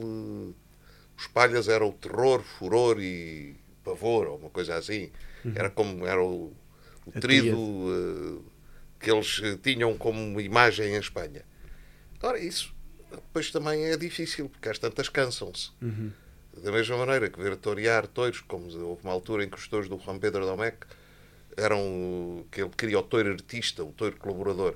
[1.18, 5.12] os palhas era o terror, furor e pavor ou uma coisa assim.
[5.56, 6.52] Era como era o,
[7.06, 7.58] o trido
[7.90, 8.42] eh,
[9.00, 11.44] que eles tinham como imagem em Espanha.
[12.22, 12.74] Ora, isso
[13.12, 15.72] depois também é difícil, porque às tantas cansam-se.
[16.64, 19.90] Da mesma maneira que ver torear touros, como houve uma altura em que os touros
[19.90, 20.86] do Juan Pedro Domecq
[21.58, 24.76] eram que ele queria o touro artista, o touro colaborador.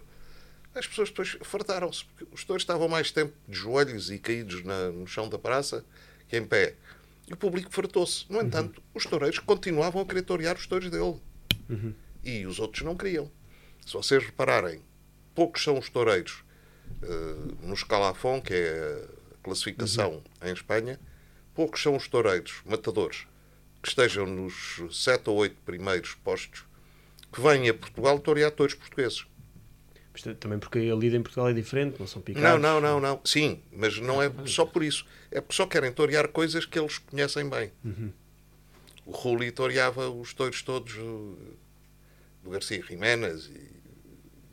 [0.74, 4.90] As pessoas depois fartaram-se, porque os touros estavam mais tempo de joelhos e caídos na-
[4.92, 5.86] no chão da praça
[6.28, 6.76] que em pé.
[7.28, 8.26] E o público fartou-se.
[8.30, 11.20] No entanto, os toureiros continuavam a querer torear os touros dele.
[12.24, 13.32] E os outros não queriam.
[13.86, 14.82] Se vocês repararem,
[15.34, 16.44] poucos são os toureiros
[17.02, 21.00] eh, no escalafon, que é a classificação em Espanha,
[21.54, 23.26] poucos são os toureiros, matadores,
[23.86, 26.64] que estejam nos sete ou oito primeiros postos,
[27.32, 29.28] que vêm a Portugal torear touros portugueses.
[30.40, 32.60] Também porque a lida em Portugal é diferente, não são Não, picados.
[32.62, 33.22] não, não, não.
[33.24, 35.06] Sim, mas não é só por isso.
[35.30, 37.72] É porque só querem torear coisas que eles conhecem bem.
[39.06, 41.38] O Ruli toreava os touros todos uh,
[42.44, 43.52] do Garcia Jiménez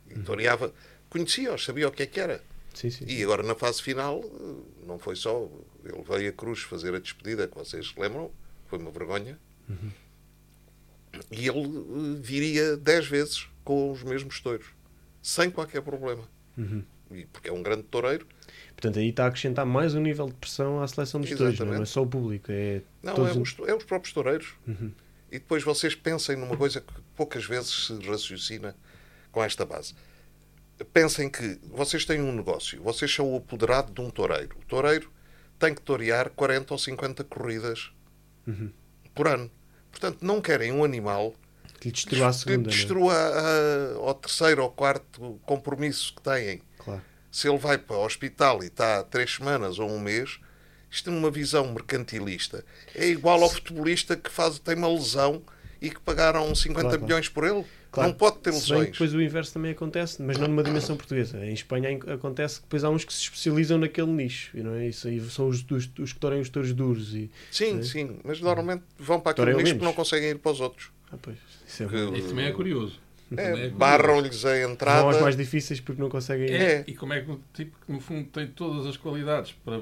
[0.09, 0.71] e, e toreava,
[1.09, 2.43] conhecia-os, sabia o que é que era.
[2.75, 3.05] Sim, sim.
[3.07, 5.49] E agora na fase final, uh, não foi só.
[5.83, 8.29] Ele veio a Cruz fazer a despedida, que vocês lembram,
[8.73, 9.37] foi uma vergonha.
[11.31, 14.65] E ele uh, viria dez vezes com os mesmos touros,
[15.21, 16.27] sem qualquer problema.
[17.11, 18.25] E porque é um grande toureiro.
[18.69, 21.75] Portanto, aí está a acrescentar mais um nível de pressão à seleção dos touros, não
[21.75, 21.81] é?
[21.81, 24.55] É só o público, é Não, é os, é os próprios toureiros.
[24.67, 24.91] Uhum.
[25.31, 28.75] E depois vocês pensem numa coisa que poucas vezes se raciocina
[29.31, 29.93] com esta base.
[30.91, 34.57] Pensem que vocês têm um negócio, vocês são o apoderado de um toureiro.
[34.59, 35.11] O toureiro
[35.59, 37.93] tem que torear 40 ou 50 corridas
[38.47, 38.71] Uhum.
[39.15, 39.49] por ano.
[39.91, 41.33] Portanto, não querem um animal
[41.79, 42.71] que lhe destrua a que segunda, não é?
[42.75, 46.61] destrua a- ao terceiro ou quarto compromisso que têm.
[46.77, 47.01] Claro.
[47.31, 50.39] Se ele vai para o hospital e está há três semanas ou um mês,
[50.89, 52.63] isto numa visão mercantilista
[52.95, 55.41] é igual ao futebolista que faz, tem uma lesão
[55.83, 57.03] e que pagaram 50 Claro, claro.
[57.03, 57.63] milhões por ele.
[57.91, 58.09] Claro.
[58.09, 58.89] Não pode ter lesões.
[58.89, 61.45] depois o inverso também acontece, mas não numa dimensão portuguesa.
[61.45, 64.87] Em Espanha acontece que depois há uns que se especializam naquele nicho, e não é?
[64.87, 67.13] Isso aí são os, os, os que torem os touros duros.
[67.13, 67.83] E, Sim, É.
[67.83, 70.89] sim, mas normalmente vão para aquele nicho que não conseguem ir para os outros.
[71.11, 72.17] ah, pois, isso é Que-.
[72.17, 72.99] Isso também é curioso.
[73.35, 73.75] É, curioso.
[73.75, 75.21] Barram-lhes a Vão aos entrada.
[75.21, 76.49] mais difíceis porque não conseguem.
[76.49, 76.83] É, É.
[76.87, 79.81] E como é que um tipo que no fundo tem todas as qualidades para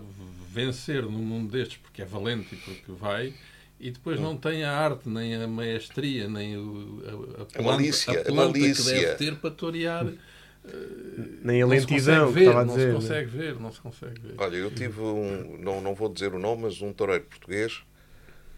[0.53, 3.33] vencer num mundo destes, porque é valente e porque vai,
[3.81, 7.01] e depois não tem a arte, nem a maestria, nem o,
[7.37, 8.93] a, a, planta, malícia, a planta que malícia.
[8.93, 10.05] deve ter para torear.
[11.43, 12.87] Nem a Não se lentidão consegue que ver, estava a não dizer.
[12.87, 12.93] se né?
[13.01, 14.33] consegue ver, não se consegue ver.
[14.37, 17.81] Olha, eu tive um, não, não vou dizer o nome, mas um toureiro português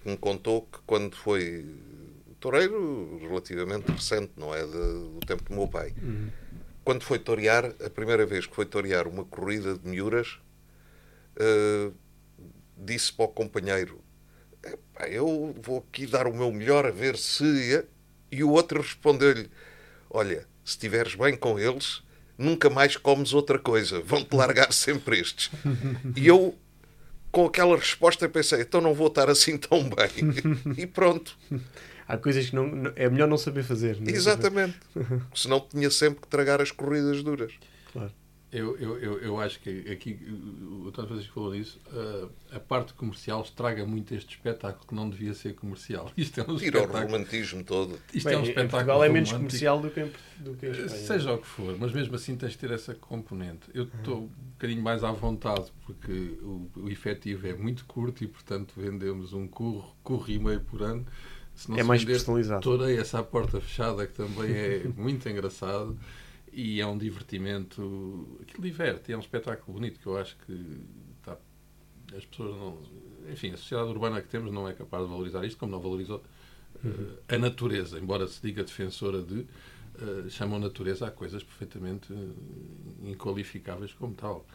[0.03, 1.65] que me contou que quando foi
[2.41, 5.93] toureiro relativamente recente, não é de- do tempo do meu pai,
[6.83, 10.39] quando foi torear, a primeira vez que foi torear uma corrida de miúras,
[11.37, 11.91] eh,
[12.77, 14.02] disse para o companheiro: "Epá,
[15.09, 17.83] Eu vou aqui dar o meu melhor a ver se.
[18.31, 19.49] E o outro respondeu-lhe:
[20.09, 22.01] Olha, se estiveres bem com eles,
[22.37, 25.51] nunca mais comes outra coisa, vão-te largar sempre estes.
[26.15, 26.55] E eu,
[27.31, 30.75] com aquela resposta, pensei: Então não vou estar assim tão bem.
[30.77, 31.37] E pronto,
[32.07, 33.99] Há coisas que não, não- é melhor não saber fazer.
[33.99, 34.11] né?
[34.11, 34.77] exatamente.
[35.33, 37.53] Senão tinha sempre que tragar as corridas duras.
[38.53, 40.19] Eu, eu, eu, eu acho que aqui,
[40.61, 41.79] o António Francisco falou disso,
[42.51, 46.11] a, a parte comercial estraga muito este espetáculo que não devia ser comercial.
[46.15, 47.11] Isto é um Tira o espetáculo.
[47.11, 47.99] romantismo todo.
[48.13, 48.69] Isto Bem, é um espetáculo.
[48.69, 49.37] Portugal é menos romântico.
[49.37, 50.89] comercial do que em, do que em Espanha.
[50.89, 53.69] Seja o que for, mas mesmo assim tens de ter essa componente.
[53.73, 58.27] Eu estou um bocadinho mais à vontade porque o, o efetivo é muito curto e,
[58.27, 61.05] portanto, vendemos um curro, curro e meio por ano.
[61.55, 62.61] Se não É se mais personalizado.
[62.61, 65.97] Torei essa porta fechada, que também é muito engraçado
[66.53, 68.37] e é um divertimento.
[68.41, 70.81] Aquilo diverte, é um espetáculo bonito que eu acho que
[71.23, 71.37] tá,
[72.15, 72.77] as pessoas não.
[73.31, 76.23] Enfim, a sociedade urbana que temos não é capaz de valorizar isto, como não valorizou
[76.85, 79.45] eh, a natureza, embora se diga defensora de.
[79.99, 84.45] eh, chamam natureza a coisas perfeitamente eh, inqualificáveis como tal.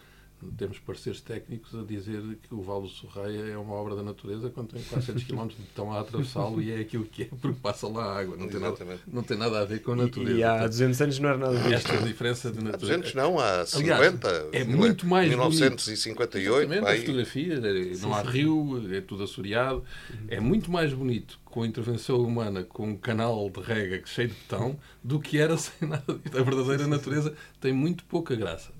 [0.57, 4.49] Temos pareceres técnicos a dizer que o Vale do Sorraia é uma obra da natureza
[4.51, 8.05] quando tem 400 km estão a atravessá-lo e é aquilo que é, porque passa lá
[8.05, 8.37] a água.
[8.37, 10.33] Não tem, nada, não tem nada a ver com a E- natureza.
[10.39, 11.73] E, há Portanto, 200 anos não era nada disto.
[11.73, 12.99] esta diferença de Há natureza.
[12.99, 14.29] 200 não, há 50.
[14.29, 15.49] Aliás, é muito mais bonito.
[15.51, 16.59] 1958.
[16.59, 16.95] Exatamente, vai.
[16.95, 19.83] as fotografias, é- não há rio, é tudo assoreado.
[20.29, 24.35] É muito mais bonito com a intervenção humana, com um canal de rega cheio de
[24.35, 26.05] betão, do que era sem nada.
[26.15, 26.39] disso.
[26.39, 28.71] A verdadeira natureza tem muito pouca graça.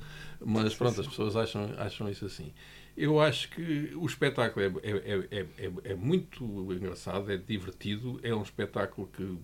[0.41, 2.53] Mas pronto, as pessoas acham, acham isso assim.
[2.97, 8.19] Eu acho que o espetáculo é, é, é, é, é- é muito engraçado, é divertido,
[8.23, 9.39] é um espetáculo que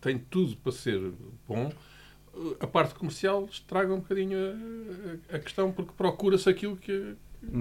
[0.00, 1.00] tem tudo para ser
[1.46, 1.72] bom,
[2.60, 4.38] a parte comercial estraga um bocadinho
[5.30, 7.16] a, a questão porque procura-se aquilo que,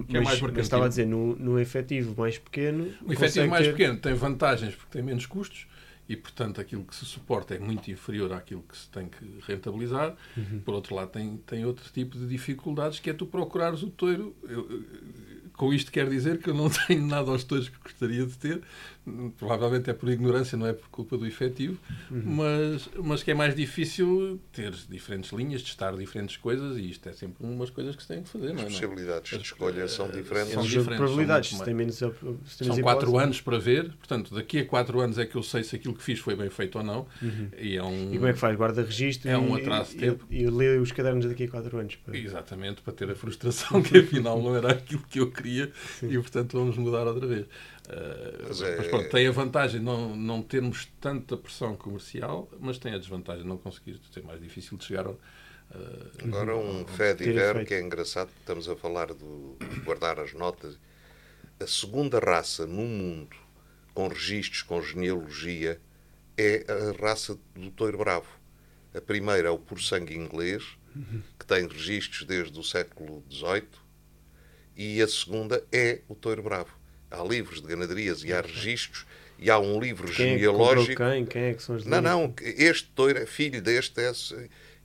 [0.08, 2.94] que é mais mas, mas estava a dizer, no, no efetivo mais pequeno.
[3.04, 3.72] O efetivo mais ter...
[3.72, 5.68] pequeno tem vantagens porque tem menos custos
[6.10, 10.16] e, portanto, aquilo que se suporta é muito inferior àquilo que se tem que rentabilizar.
[10.36, 10.62] Uhum.
[10.64, 14.36] Por outro lado, tem, tem outro tipo de dificuldades que é tu procurares o touro.
[14.44, 14.86] Eu,
[15.54, 18.62] com isto quer dizer que eu não tenho nada aos touros que gostaria de ter,
[19.38, 21.80] provavelmente é por ignorância, não é por culpa do efetivo,
[22.12, 22.24] uhum.
[22.26, 27.14] mas, mas que é mais difícil ter diferentes linhas, testar diferentes coisas e isto é
[27.14, 28.48] sempre umas coisas que se têm que fazer.
[28.48, 28.66] As não é?
[28.66, 30.54] possibilidades de escolha são diferentes.
[30.54, 35.18] São, diferentes, probabilidades, são, menos, são quatro anos para ver, portanto, daqui a quatro anos
[35.18, 37.08] é que eu sei se aquilo que fiz foi bem feito ou não.
[37.22, 37.50] Uhum.
[37.58, 38.56] E, é um, e como é que faz?
[38.56, 40.26] Guarda registro é um atraso de tempo.
[40.30, 41.96] E, e lê os cadernos daqui a quatro anos.
[41.96, 42.18] Para...
[42.18, 46.12] Exatamente, para ter a frustração que afinal não era aquilo que eu queria Sim.
[46.12, 47.46] e portanto vamos mudar outra vez.
[47.88, 48.76] Uh, mas, é...
[48.76, 52.98] mas pronto, tem a vantagem de não, não termos tanta pressão comercial, mas tem a
[52.98, 55.14] desvantagem de não conseguir ser mais difícil de chegar ao.
[55.14, 60.34] Uh, Agora, um fé de ver que é engraçado, estamos a falar de guardar as
[60.34, 60.78] notas.
[61.60, 63.36] A segunda raça no mundo
[63.94, 65.82] com registros com genealogia
[66.38, 68.28] é a raça do touro bravo.
[68.94, 70.64] A primeira é o por sangue inglês,
[71.40, 73.68] que tem registros desde o século XVIII,
[74.76, 76.77] e a segunda é o touro bravo
[77.10, 79.06] há livros de ganaderias e há registros
[79.40, 81.04] e há um livro quem é genealógico.
[81.04, 81.26] É quem?
[81.26, 84.12] Quem é que são os Não, não, este touro é filho deste é,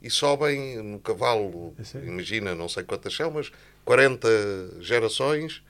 [0.02, 3.50] e sobem no cavalo, é imagina, não sei quantas são, mas
[3.84, 4.28] 40
[4.80, 5.62] gerações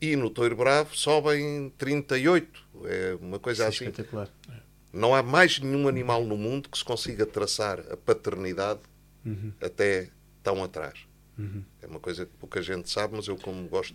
[0.00, 2.66] e no touro bravo sobem 38.
[2.84, 3.84] É uma coisa Isso assim.
[3.86, 4.28] É espetacular.
[4.92, 8.80] Não há mais nenhum animal no mundo que se consiga traçar a paternidade
[9.24, 9.52] uhum.
[9.60, 10.08] até
[10.42, 11.00] tão atrás.
[11.38, 11.62] Uhum.
[11.82, 13.94] É uma coisa que pouca gente sabe, mas eu, como gosto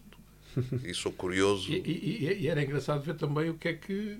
[0.83, 1.71] e sou curioso.
[1.71, 4.19] E, e, e, era engraçado ver também o que é que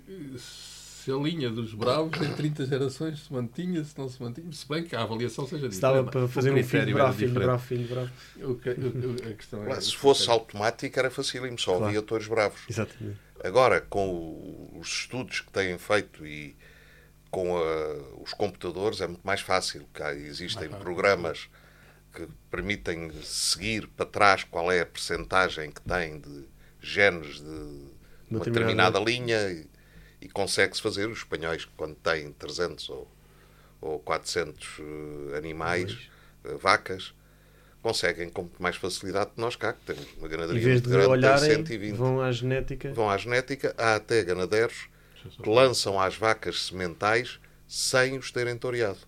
[1.01, 4.67] se a linha dos bravos em 30 gerações se mantinha, se não se mantinha, se
[4.67, 5.73] bem que a avaliação seja diferente.
[5.73, 8.11] Estava para fazer um filho bravo, filho bravo, filho bravo.
[8.41, 11.85] O que, o, a questão é, se fosse automático era facílimo, só claro.
[11.85, 12.61] havia touros bravos.
[12.69, 13.17] Exatamente.
[13.43, 16.55] Agora, com os estudos que têm feito e
[17.31, 19.87] com a, os computadores é muito mais fácil.
[19.93, 21.49] Cá existem programas
[22.13, 26.45] que permitem seguir para trás qual é a percentagem que tem de
[26.81, 27.91] genes de
[28.29, 29.67] uma determinada linha e,
[30.21, 31.07] e consegue-se fazer.
[31.07, 33.11] Os espanhóis, quando têm 300 ou,
[33.79, 34.81] ou 400 uh,
[35.33, 36.09] eh, animais,
[36.45, 37.13] uh, vacas,
[37.81, 41.07] conseguem com mais facilidade que nós cá, que temos uma ganaderia em vez de grande,
[41.07, 41.95] olharem, 120.
[41.95, 42.93] Vão à genética.
[42.93, 43.75] Vão à genética.
[43.77, 44.89] Há até ganadeiros
[45.41, 48.99] que lançam às vacas sementais sem os terem toreado.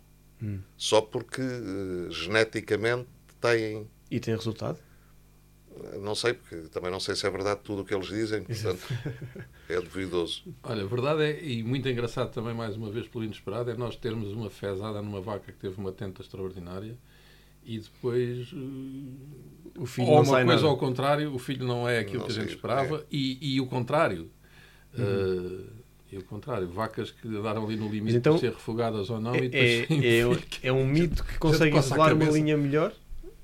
[0.44, 0.60] Hum.
[0.76, 3.08] Só porque uh, geneticamente
[3.40, 3.88] têm.
[4.12, 4.78] E tem resultado?
[6.02, 8.84] Não sei, porque também não sei se é verdade tudo o que eles dizem, portanto
[9.68, 10.44] é duvidoso.
[10.62, 13.96] Olha, a verdade é, e muito engraçado também, mais uma vez, pelo inesperado, é nós
[13.96, 16.96] termos uma fezada numa vaca que teve uma tenta extraordinária
[17.66, 18.52] e depois.
[18.52, 19.18] Uh,
[19.80, 20.68] o filho ou não uma coisa nada.
[20.68, 23.04] ao contrário, o filho não é aquilo não que a gente sei, esperava, é.
[23.10, 24.30] e, e o contrário.
[24.96, 25.04] Uhum.
[25.04, 25.83] Uh,
[26.14, 29.34] e o contrário, vacas que andaram ali no limite então, de ser refogadas ou não.
[29.34, 32.94] É, e depois é, é, um mito que consegue isolar uma linha melhor?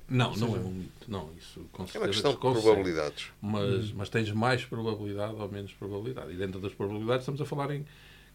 [0.08, 1.06] Não, não é um mito.
[1.08, 3.28] Não, isso com É uma questão de probabilidades.
[3.42, 6.32] Mas, mas tens mais probabilidade ou menos probabilidade.
[6.32, 7.86] E dentro das probabilidades estamos a falar em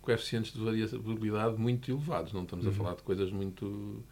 [0.03, 2.33] coeficientes de variabilidade muito elevados.
[2.33, 4.03] Não estamos a falar de coisas muito.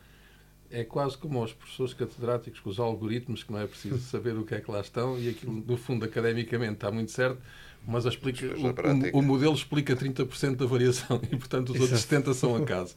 [0.70, 4.44] É quase como os professores catedráticos com os algoritmos, que não é preciso saber o
[4.44, 7.38] que é que lá estão e aquilo, no fundo, academicamente está muito certo,
[7.86, 12.54] mas explica, o, o, modelo explica 30% da variação e, portanto, os outros 70% são
[12.56, 12.94] acaso.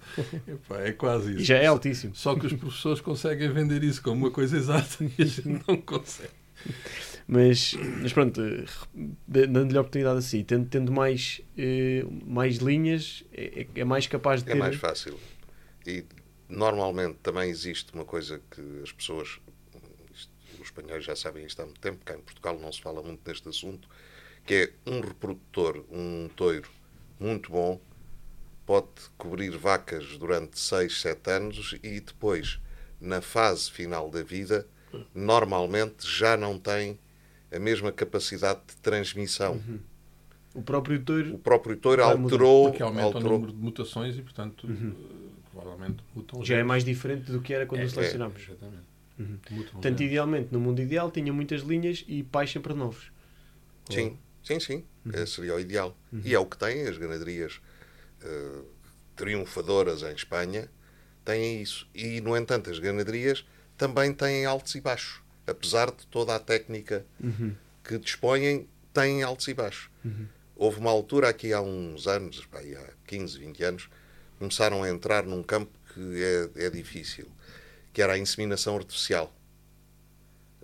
[0.48, 1.42] Epá, é quase isso.
[1.42, 2.16] E já é altíssimo.
[2.16, 5.78] Só que os professores conseguem vender isso como uma coisa exata e a gente não
[5.78, 6.30] consegue.
[7.28, 8.40] Mas, mas pronto,
[9.28, 14.48] dando-lhe a oportunidade assim, tendo, tendo mais, eh, mais linhas, é, é, mais capaz de
[14.48, 14.52] ter.
[14.52, 15.20] É mais fácil.
[15.88, 16.06] E
[16.48, 19.40] normalmente também existe uma coisa que as pessoas,
[20.14, 23.02] isto, os espanhóis já sabem isto há muito tempo, cá em Portugal não se fala
[23.02, 23.90] muito neste assunto,
[24.46, 26.70] que é um reprodutor, um toiro
[27.20, 27.80] muito bom,
[28.66, 28.88] pode
[29.18, 32.60] cobrir vacas durante 6, 7 anos e depois,
[33.00, 34.68] na fase final da vida,
[35.14, 36.98] normalmente já não tem
[37.52, 39.54] a mesma capacidade de transmissão.
[39.54, 39.80] Uhum.
[40.54, 43.30] O próprio toiro, o próprio toiro alterou, Porque aumenta alterou.
[43.30, 44.94] o número de mutações e, portanto, uhum.
[45.52, 48.42] provavelmente mutam Já é mais diferente do que era quando é, o selecionámos.
[48.42, 48.96] É, exatamente.
[49.20, 49.38] Uhum.
[49.72, 53.12] Portanto, idealmente, no mundo ideal, tinha muitas linhas e pais sempre novos.
[53.90, 54.84] Sim, sim, sim.
[55.14, 55.98] Esse seria o ideal.
[56.24, 57.60] E é o que têm as ganaderias
[58.24, 58.62] eh,
[59.16, 60.70] triunfadoras em Espanha,
[61.24, 61.88] têm isso.
[61.94, 63.46] E, no entanto, as ganaderias
[63.78, 65.22] também têm altos e baixos.
[65.48, 67.56] Apesar de toda a técnica Uhum.
[67.84, 69.90] que dispõem, têm altos e baixos.
[70.04, 70.28] Uhum.
[70.56, 73.90] Houve uma altura aqui há uns anos, aí há 15, 20 anos,
[74.40, 76.24] começaram a entrar num campo que
[76.56, 77.28] é, é difícil,
[77.94, 79.34] que era a inseminação artificial.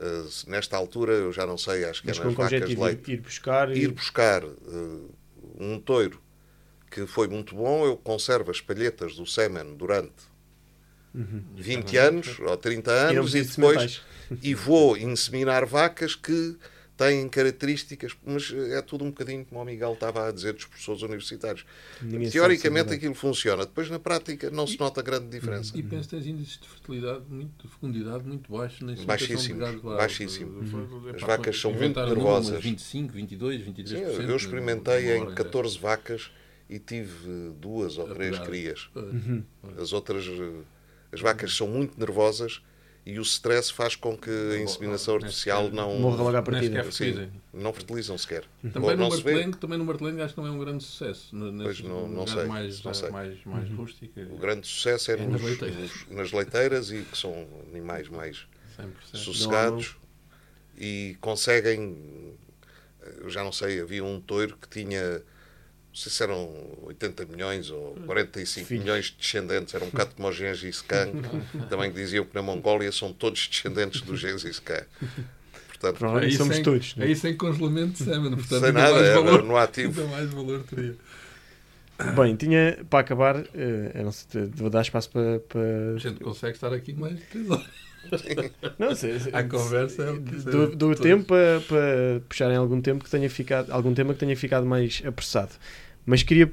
[0.04, 3.12] Uh, nesta altura, eu já não sei, acho que Mas é nas vacas de leite.
[3.12, 3.70] ir buscar.
[3.72, 5.16] e- Ir buscar uh,
[5.60, 6.20] um toiro
[6.90, 10.12] que foi muito bom, eu conservo as palhetas do sêmen durante
[11.14, 14.02] 20 anos ou 30 e não anos e de depois
[14.42, 16.58] e vou inseminar vacas que
[17.02, 21.02] têm características, mas é tudo um bocadinho como o Miguel estava a dizer dos professores
[21.02, 21.66] universitários.
[22.00, 25.76] Ninguém Teoricamente é aquilo funciona, depois na prática não se nota grande diferença.
[25.76, 30.70] E penso que tens índices de fertilidade, muito, de fecundidade muito baixos na Baixíssimos, baixíssimos.
[30.70, 32.46] Epá, As vacas são muito nervosas.
[32.46, 33.88] números, 25, 22, 23%.
[33.88, 36.30] Sim, eu experimentei em hora, 14 vacas
[36.70, 38.90] e tive duas ou três crias.
[38.94, 39.80] Pois.
[39.80, 40.62] As outras, eh,
[41.12, 42.62] as vacas são muito nervosas
[43.06, 46.84] e o stress faz com que a inseminação artificial não, Morra logo à partida.
[46.84, 47.32] sim, fertilizem.
[47.54, 48.44] não fertilizam sequer.
[48.72, 51.36] Também no, não martelengo, também no martelengo acho que não é um grande sucesso.
[51.36, 53.10] No, Pois nesse não- não sei, mais, não sei.
[53.10, 54.22] mais, mais rústica.
[54.32, 55.80] O grande sucesso é, É nos- nas leiteiras.
[55.80, 58.46] nos- nas leiteiras e que são animais mais
[58.78, 59.18] 100%.
[59.18, 59.96] sossegados
[60.78, 62.38] e conseguem.
[63.20, 65.24] Eu já não sei, havia um toiro que tinha,
[65.92, 66.50] não sei se eram
[66.84, 68.84] 80 milhões ou 45 Filhos.
[68.84, 71.10] milhões de descendentes, era um bocado como o Gengis Khan,
[71.70, 74.86] também diziam que na Mongólia são todos descendentes do Gengis Khan.
[75.68, 76.96] Portanto, Provavelmente somos sem, todos.
[76.96, 77.08] não é?
[77.08, 80.02] Aí sem congelamento de sêmen, portanto, sem nada, mais era valor, no ativo.
[80.02, 80.96] ainda mais valor teria.
[82.16, 85.36] Bem, tinha para acabar, eh, eu não sei, vou dar espaço para.
[85.36, 85.98] A para...
[85.98, 87.92] gente consegue estar aqui mais de três horas.
[88.80, 91.00] Não, se, se, A conversa é o que do, do todos.
[91.00, 95.04] tempo para, para puxarem algum tempo que tenha ficado algum tema que tenha ficado mais
[95.06, 95.52] apressado
[96.04, 96.52] mas queria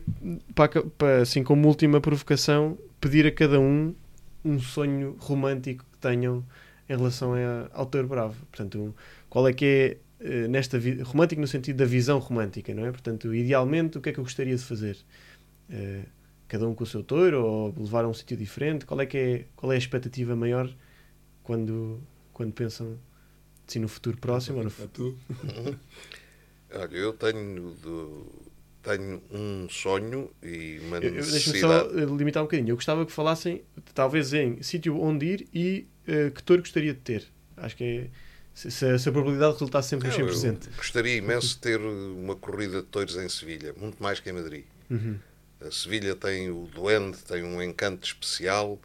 [0.54, 0.68] para,
[0.98, 3.94] para, assim como última provocação pedir a cada um
[4.44, 6.44] um sonho romântico que tenham
[6.86, 8.92] em relação a, ao Touro Bravo portanto um-
[9.30, 9.96] qual é que é
[10.44, 14.12] eh, nesta romântico no sentido da visão romântica não é portanto idealmente o que é
[14.12, 14.98] que eu gostaria de fazer
[15.70, 16.02] Eh,
[16.46, 19.18] cada um com o seu touro ou levar a um sítio diferente qual é que
[19.18, 20.74] é qual é a expectativa maior
[21.42, 22.00] quando
[22.32, 22.98] quando pensam
[23.66, 25.16] assim no futuro próximo ou no tu.
[26.72, 28.26] Olha, eu tenho, do-
[28.82, 32.14] tenho um sonho e uma Eu- eu- Deixa-me só necessidade.
[32.16, 32.70] limitar um bocadinho.
[32.70, 33.62] Eu gostava que falassem,
[33.94, 37.24] talvez, em sítio onde ir e eh, que touro gostaria de ter.
[37.56, 38.10] Acho que é.
[38.54, 40.66] Se, se a, se a probabilidade resultasse sempre nos Não, 100%.
[40.66, 44.32] eu gostaria imenso de ter uma corrida de touros em Sevilha, muito mais que em
[44.32, 44.64] Madrid.
[44.90, 45.16] Uhum.
[45.60, 48.78] A Sevilha tem o Duende, tem um encanto especial.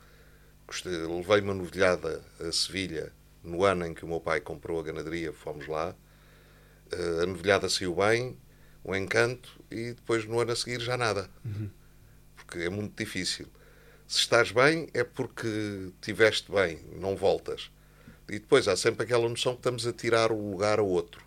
[0.85, 3.11] Levei uma novilhada a Sevilha
[3.43, 5.93] no ano em que o meu pai comprou a ganaderia, fomos lá.
[6.91, 8.35] Eh, A novilhada saiu bem,
[8.83, 11.29] o encanto, e depois no ano a seguir já nada.
[12.35, 13.47] Porque é muito difícil.
[14.07, 17.69] Se estás bem, é porque tiveste bem, não voltas.
[18.29, 21.21] E depois há sempre aquela noção que estamos a tirar o lugar a outro,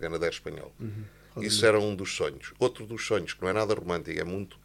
[0.00, 0.72] ganadeiro espanhol.
[1.46, 2.52] Isso era um dos sonhos.
[2.58, 4.58] Outro dos sonhos, que não é nada romântico, é muito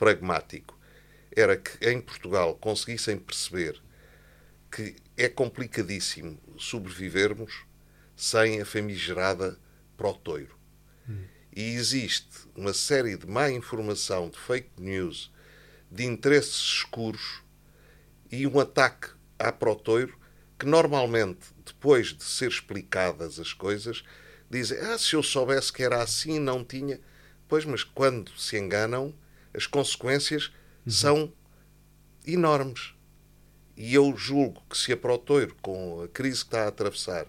[0.00, 0.80] pragmático,
[1.30, 3.80] era que em Portugal conseguissem perceber
[4.72, 7.64] que é complicadíssimo sobrevivermos
[8.16, 9.58] sem a famigerada
[9.98, 10.58] protoiro.
[11.54, 15.30] E existe uma série de má informação, de fake news,
[15.90, 17.42] de interesses escuros
[18.30, 20.18] e um ataque à protoiro
[20.58, 24.04] que normalmente, depois de ser explicadas as coisas,
[24.48, 27.00] dizem: Ah, se eu soubesse que era assim, não tinha.
[27.48, 29.14] Pois, mas quando se enganam,
[29.54, 30.52] as consequências
[30.86, 31.32] são
[32.26, 32.94] enormes.
[33.76, 37.26] E eu julgo que se a Protoiro, com a crise que está a atravessar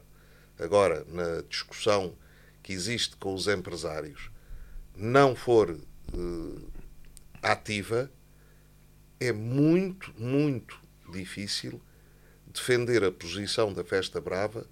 [0.60, 2.16] agora na discussão
[2.62, 4.30] que existe com os empresários,
[4.96, 6.62] não for eh,
[7.42, 8.12] ativa,
[9.20, 10.80] é muito, muito
[11.12, 11.82] difícil
[12.48, 14.68] defender a posição da Festa Brava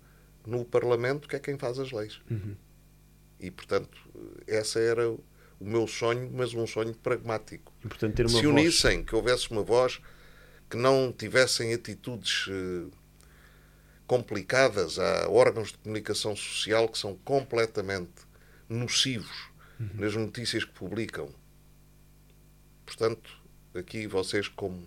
[0.45, 2.19] no Parlamento, que é quem faz as leis.
[3.39, 3.97] E, portanto,
[4.45, 5.15] esse era
[5.59, 7.73] o meu sonho, mas um sonho pragmático.
[7.83, 8.47] E, portanto, ter uma Se voz.
[8.47, 9.99] unissem, que houvesse uma voz,
[10.69, 12.87] que não tivessem atitudes eh,
[14.07, 14.97] complicadas.
[14.99, 18.27] Há órgãos de comunicação social que são completamente
[18.67, 19.49] nocivos
[19.93, 21.29] nas notícias que publicam.
[22.85, 23.29] Portanto,
[23.73, 24.85] aqui vocês, como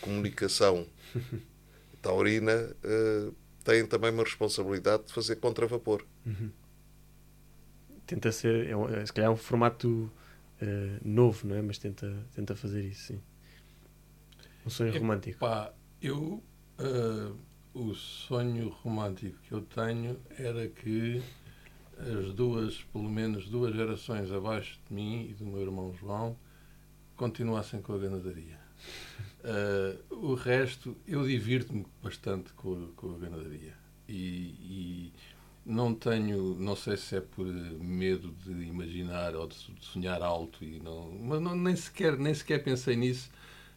[0.00, 0.86] comunicação
[2.02, 3.30] taurina, eh,
[3.64, 6.04] têm também uma responsabilidade de fazer contravapor.
[8.06, 8.68] Tenta ser.
[8.68, 10.10] É, um- é, se calhar é um formato
[10.60, 11.62] eh, novo, não é?
[11.62, 13.22] Mas tenta, tenta fazer isso, sim.
[14.66, 15.38] Um sonho É, romântico.
[15.38, 16.42] Pá, eu.
[16.78, 17.32] ah,
[17.74, 21.22] o sonho romântico que eu tenho era que
[21.98, 26.36] as duas, pelo menos duas gerações abaixo de mim e do meu irmão João,
[27.16, 28.58] continuassem com a ganadaria.
[29.44, 33.74] Ah, o resto, eu divirto-me bastante com, com a ganadaria.
[35.66, 40.78] Não tenho, não sei se é por medo de imaginar ou de sonhar alto, e
[40.78, 43.28] não, mas não, nem, sequer, nem sequer pensei nisso.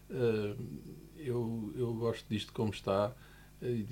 [0.08, 0.56] Uh,
[1.18, 3.12] eu, eu gosto disto como está
[3.62, 3.84] e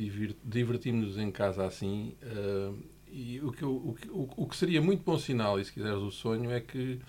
[0.43, 2.15] divertimos-nos em casa assim.
[2.21, 2.77] Uh,
[3.09, 5.73] e o que, eu, o, que, o, o que seria muito bom sinal, e se
[5.73, 6.99] quiseres o sonho, é que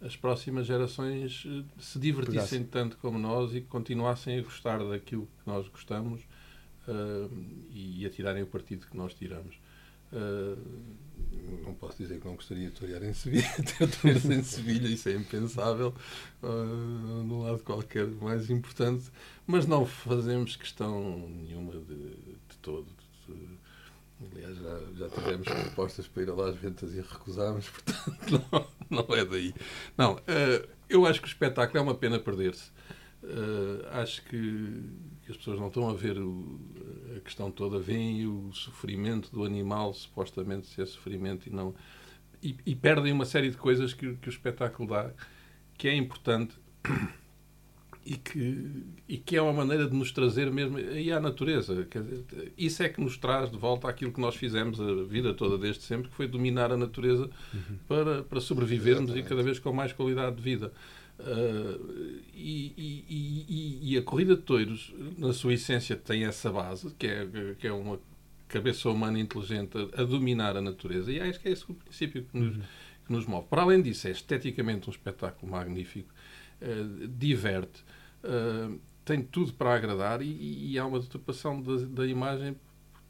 [0.00, 2.70] as próximas gerações eh, se divertissem Pegasse.
[2.70, 6.20] tanto como nós e continuassem a gostar daquilo que nós gostamos
[6.86, 7.30] uh,
[7.72, 9.58] e a tirarem o partido que nós tiramos.
[10.14, 10.56] Uh,
[11.66, 13.50] não posso dizer que não gostaria de torear em Sevilha,
[14.00, 15.92] ter em Sevilha, isso é impensável,
[16.42, 16.46] uh,
[17.24, 19.10] num lado qualquer mais importante,
[19.46, 22.86] mas não fazemos questão nenhuma de, de todo.
[23.28, 23.64] De,
[24.32, 28.44] Aliás, já, já tivemos propostas para ir a Las Ventas e recusámos, portanto,
[28.90, 29.52] não, não é daí.
[29.98, 32.72] Não, uh, eu acho que o espetáculo é uma pena perder-se.
[33.90, 34.82] Acho que,
[35.24, 36.60] que, as pessoas não estão a ver o,
[37.16, 41.74] a questão toda, veem o sofrimento do animal, supostamente se é sofrimento e não.
[42.42, 45.10] E, e perdem uma série de coisas que, que o espetáculo dá,
[45.78, 46.54] que é importante
[48.04, 51.86] e que, e que é uma maneira de nos trazer mesmo aí à natureza.
[51.90, 55.56] Dizer, isso é que nos traz de volta aquilo que nós fizemos a vida toda
[55.56, 57.78] desde sempre, que foi dominar a natureza uhum.
[57.88, 59.26] para, para sobrevivermos Exatamente.
[59.26, 60.72] e cada vez com mais qualidade de vida.
[61.18, 66.92] Uh, e, e, e, e, a corrida de touros, na sua essência, tem essa base,
[66.98, 67.26] que é,
[67.58, 68.00] que é uma
[68.48, 72.24] cabeça humana inteligente a, a dominar a natureza, e acho que é esse o princípio
[72.24, 72.62] que nos, uhum.
[73.06, 73.46] que nos move.
[73.48, 76.12] Para além disso, é esteticamente um espetáculo magnífico,
[76.60, 77.84] uh, diverte,
[78.24, 82.56] uh, tem tudo para agradar e, e há uma deturpação da, da imagem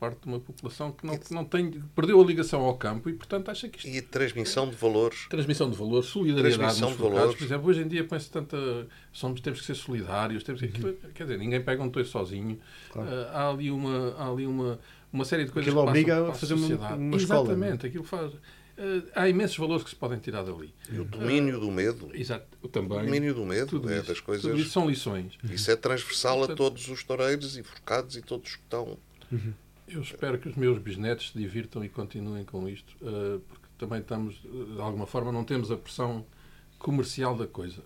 [0.04, 3.14] parte de uma população que não, que não tem, perdeu a ligação ao campo e,
[3.14, 3.88] portanto, acha que isto...
[3.88, 5.26] E transmissão de valores.
[5.28, 7.34] Transmissão de valores, solidariedade transmissão nos de valores.
[7.36, 8.86] Por exemplo, hoje em dia põe-se tanta...
[9.12, 10.84] Somos, temos que ser solidários, temos que...
[10.84, 10.96] Uhum.
[11.14, 12.60] Quer dizer, ninguém pega um toio sozinho.
[12.92, 13.08] Claro.
[13.08, 14.78] Uh, há ali, uma, há ali uma,
[15.12, 17.52] uma série de coisas Aquilo que obriga a fazer uma, uma escola.
[17.52, 18.32] Exatamente, aquilo faz...
[18.76, 20.74] Uh, há imensos valores que se podem tirar dali.
[20.90, 22.10] E o domínio uh, do medo.
[22.12, 22.98] Exato, também.
[22.98, 24.42] O domínio do medo é isso, das coisas.
[24.44, 25.38] Tudo isso são lições.
[25.48, 28.98] Isso é transversal Portanto, a todos os toureiros e forcados e todos que estão.
[29.30, 29.54] Uhum.
[29.94, 34.00] Eu espero que os meus bisnetos se divirtam e continuem com isto, uh, porque também
[34.00, 36.26] estamos, de alguma forma, não temos a pressão
[36.78, 37.82] comercial da coisa.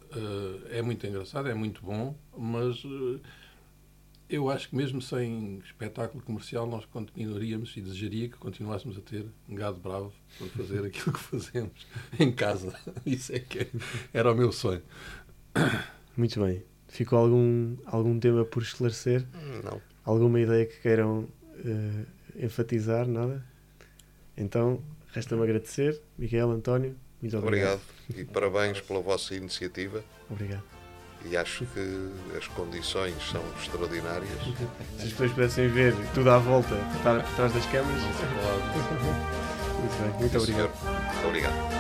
[0.70, 2.82] é muito engraçado, é muito bom, mas
[4.28, 9.24] eu acho que mesmo sem espetáculo comercial nós continuaríamos e desejaria que continuássemos a ter
[9.48, 11.86] um gado bravo para fazer aquilo que fazemos
[12.18, 12.78] em casa.
[13.06, 13.66] Isso é que
[14.12, 14.82] era o meu sonho.
[16.16, 16.62] Muito bem.
[16.88, 19.26] Ficou algum, algum tema por esclarecer?
[19.64, 19.80] Não.
[20.04, 21.28] Alguma ideia que queiram
[21.64, 22.06] uh,
[22.36, 23.06] enfatizar?
[23.06, 23.44] Nada?
[24.36, 24.82] Então,
[25.12, 26.00] resta-me agradecer.
[26.16, 27.80] Miguel, António, muito obrigado.
[28.08, 30.04] Obrigado e parabéns pela vossa iniciativa.
[30.30, 30.78] Obrigado
[31.24, 34.30] e acho que as condições são extraordinárias.
[34.96, 38.02] Se as pessoas pudessem ver tudo à volta, atrás das câmaras.
[39.78, 40.72] Muito bem, muito obrigado.
[40.82, 41.77] Muito obrigado.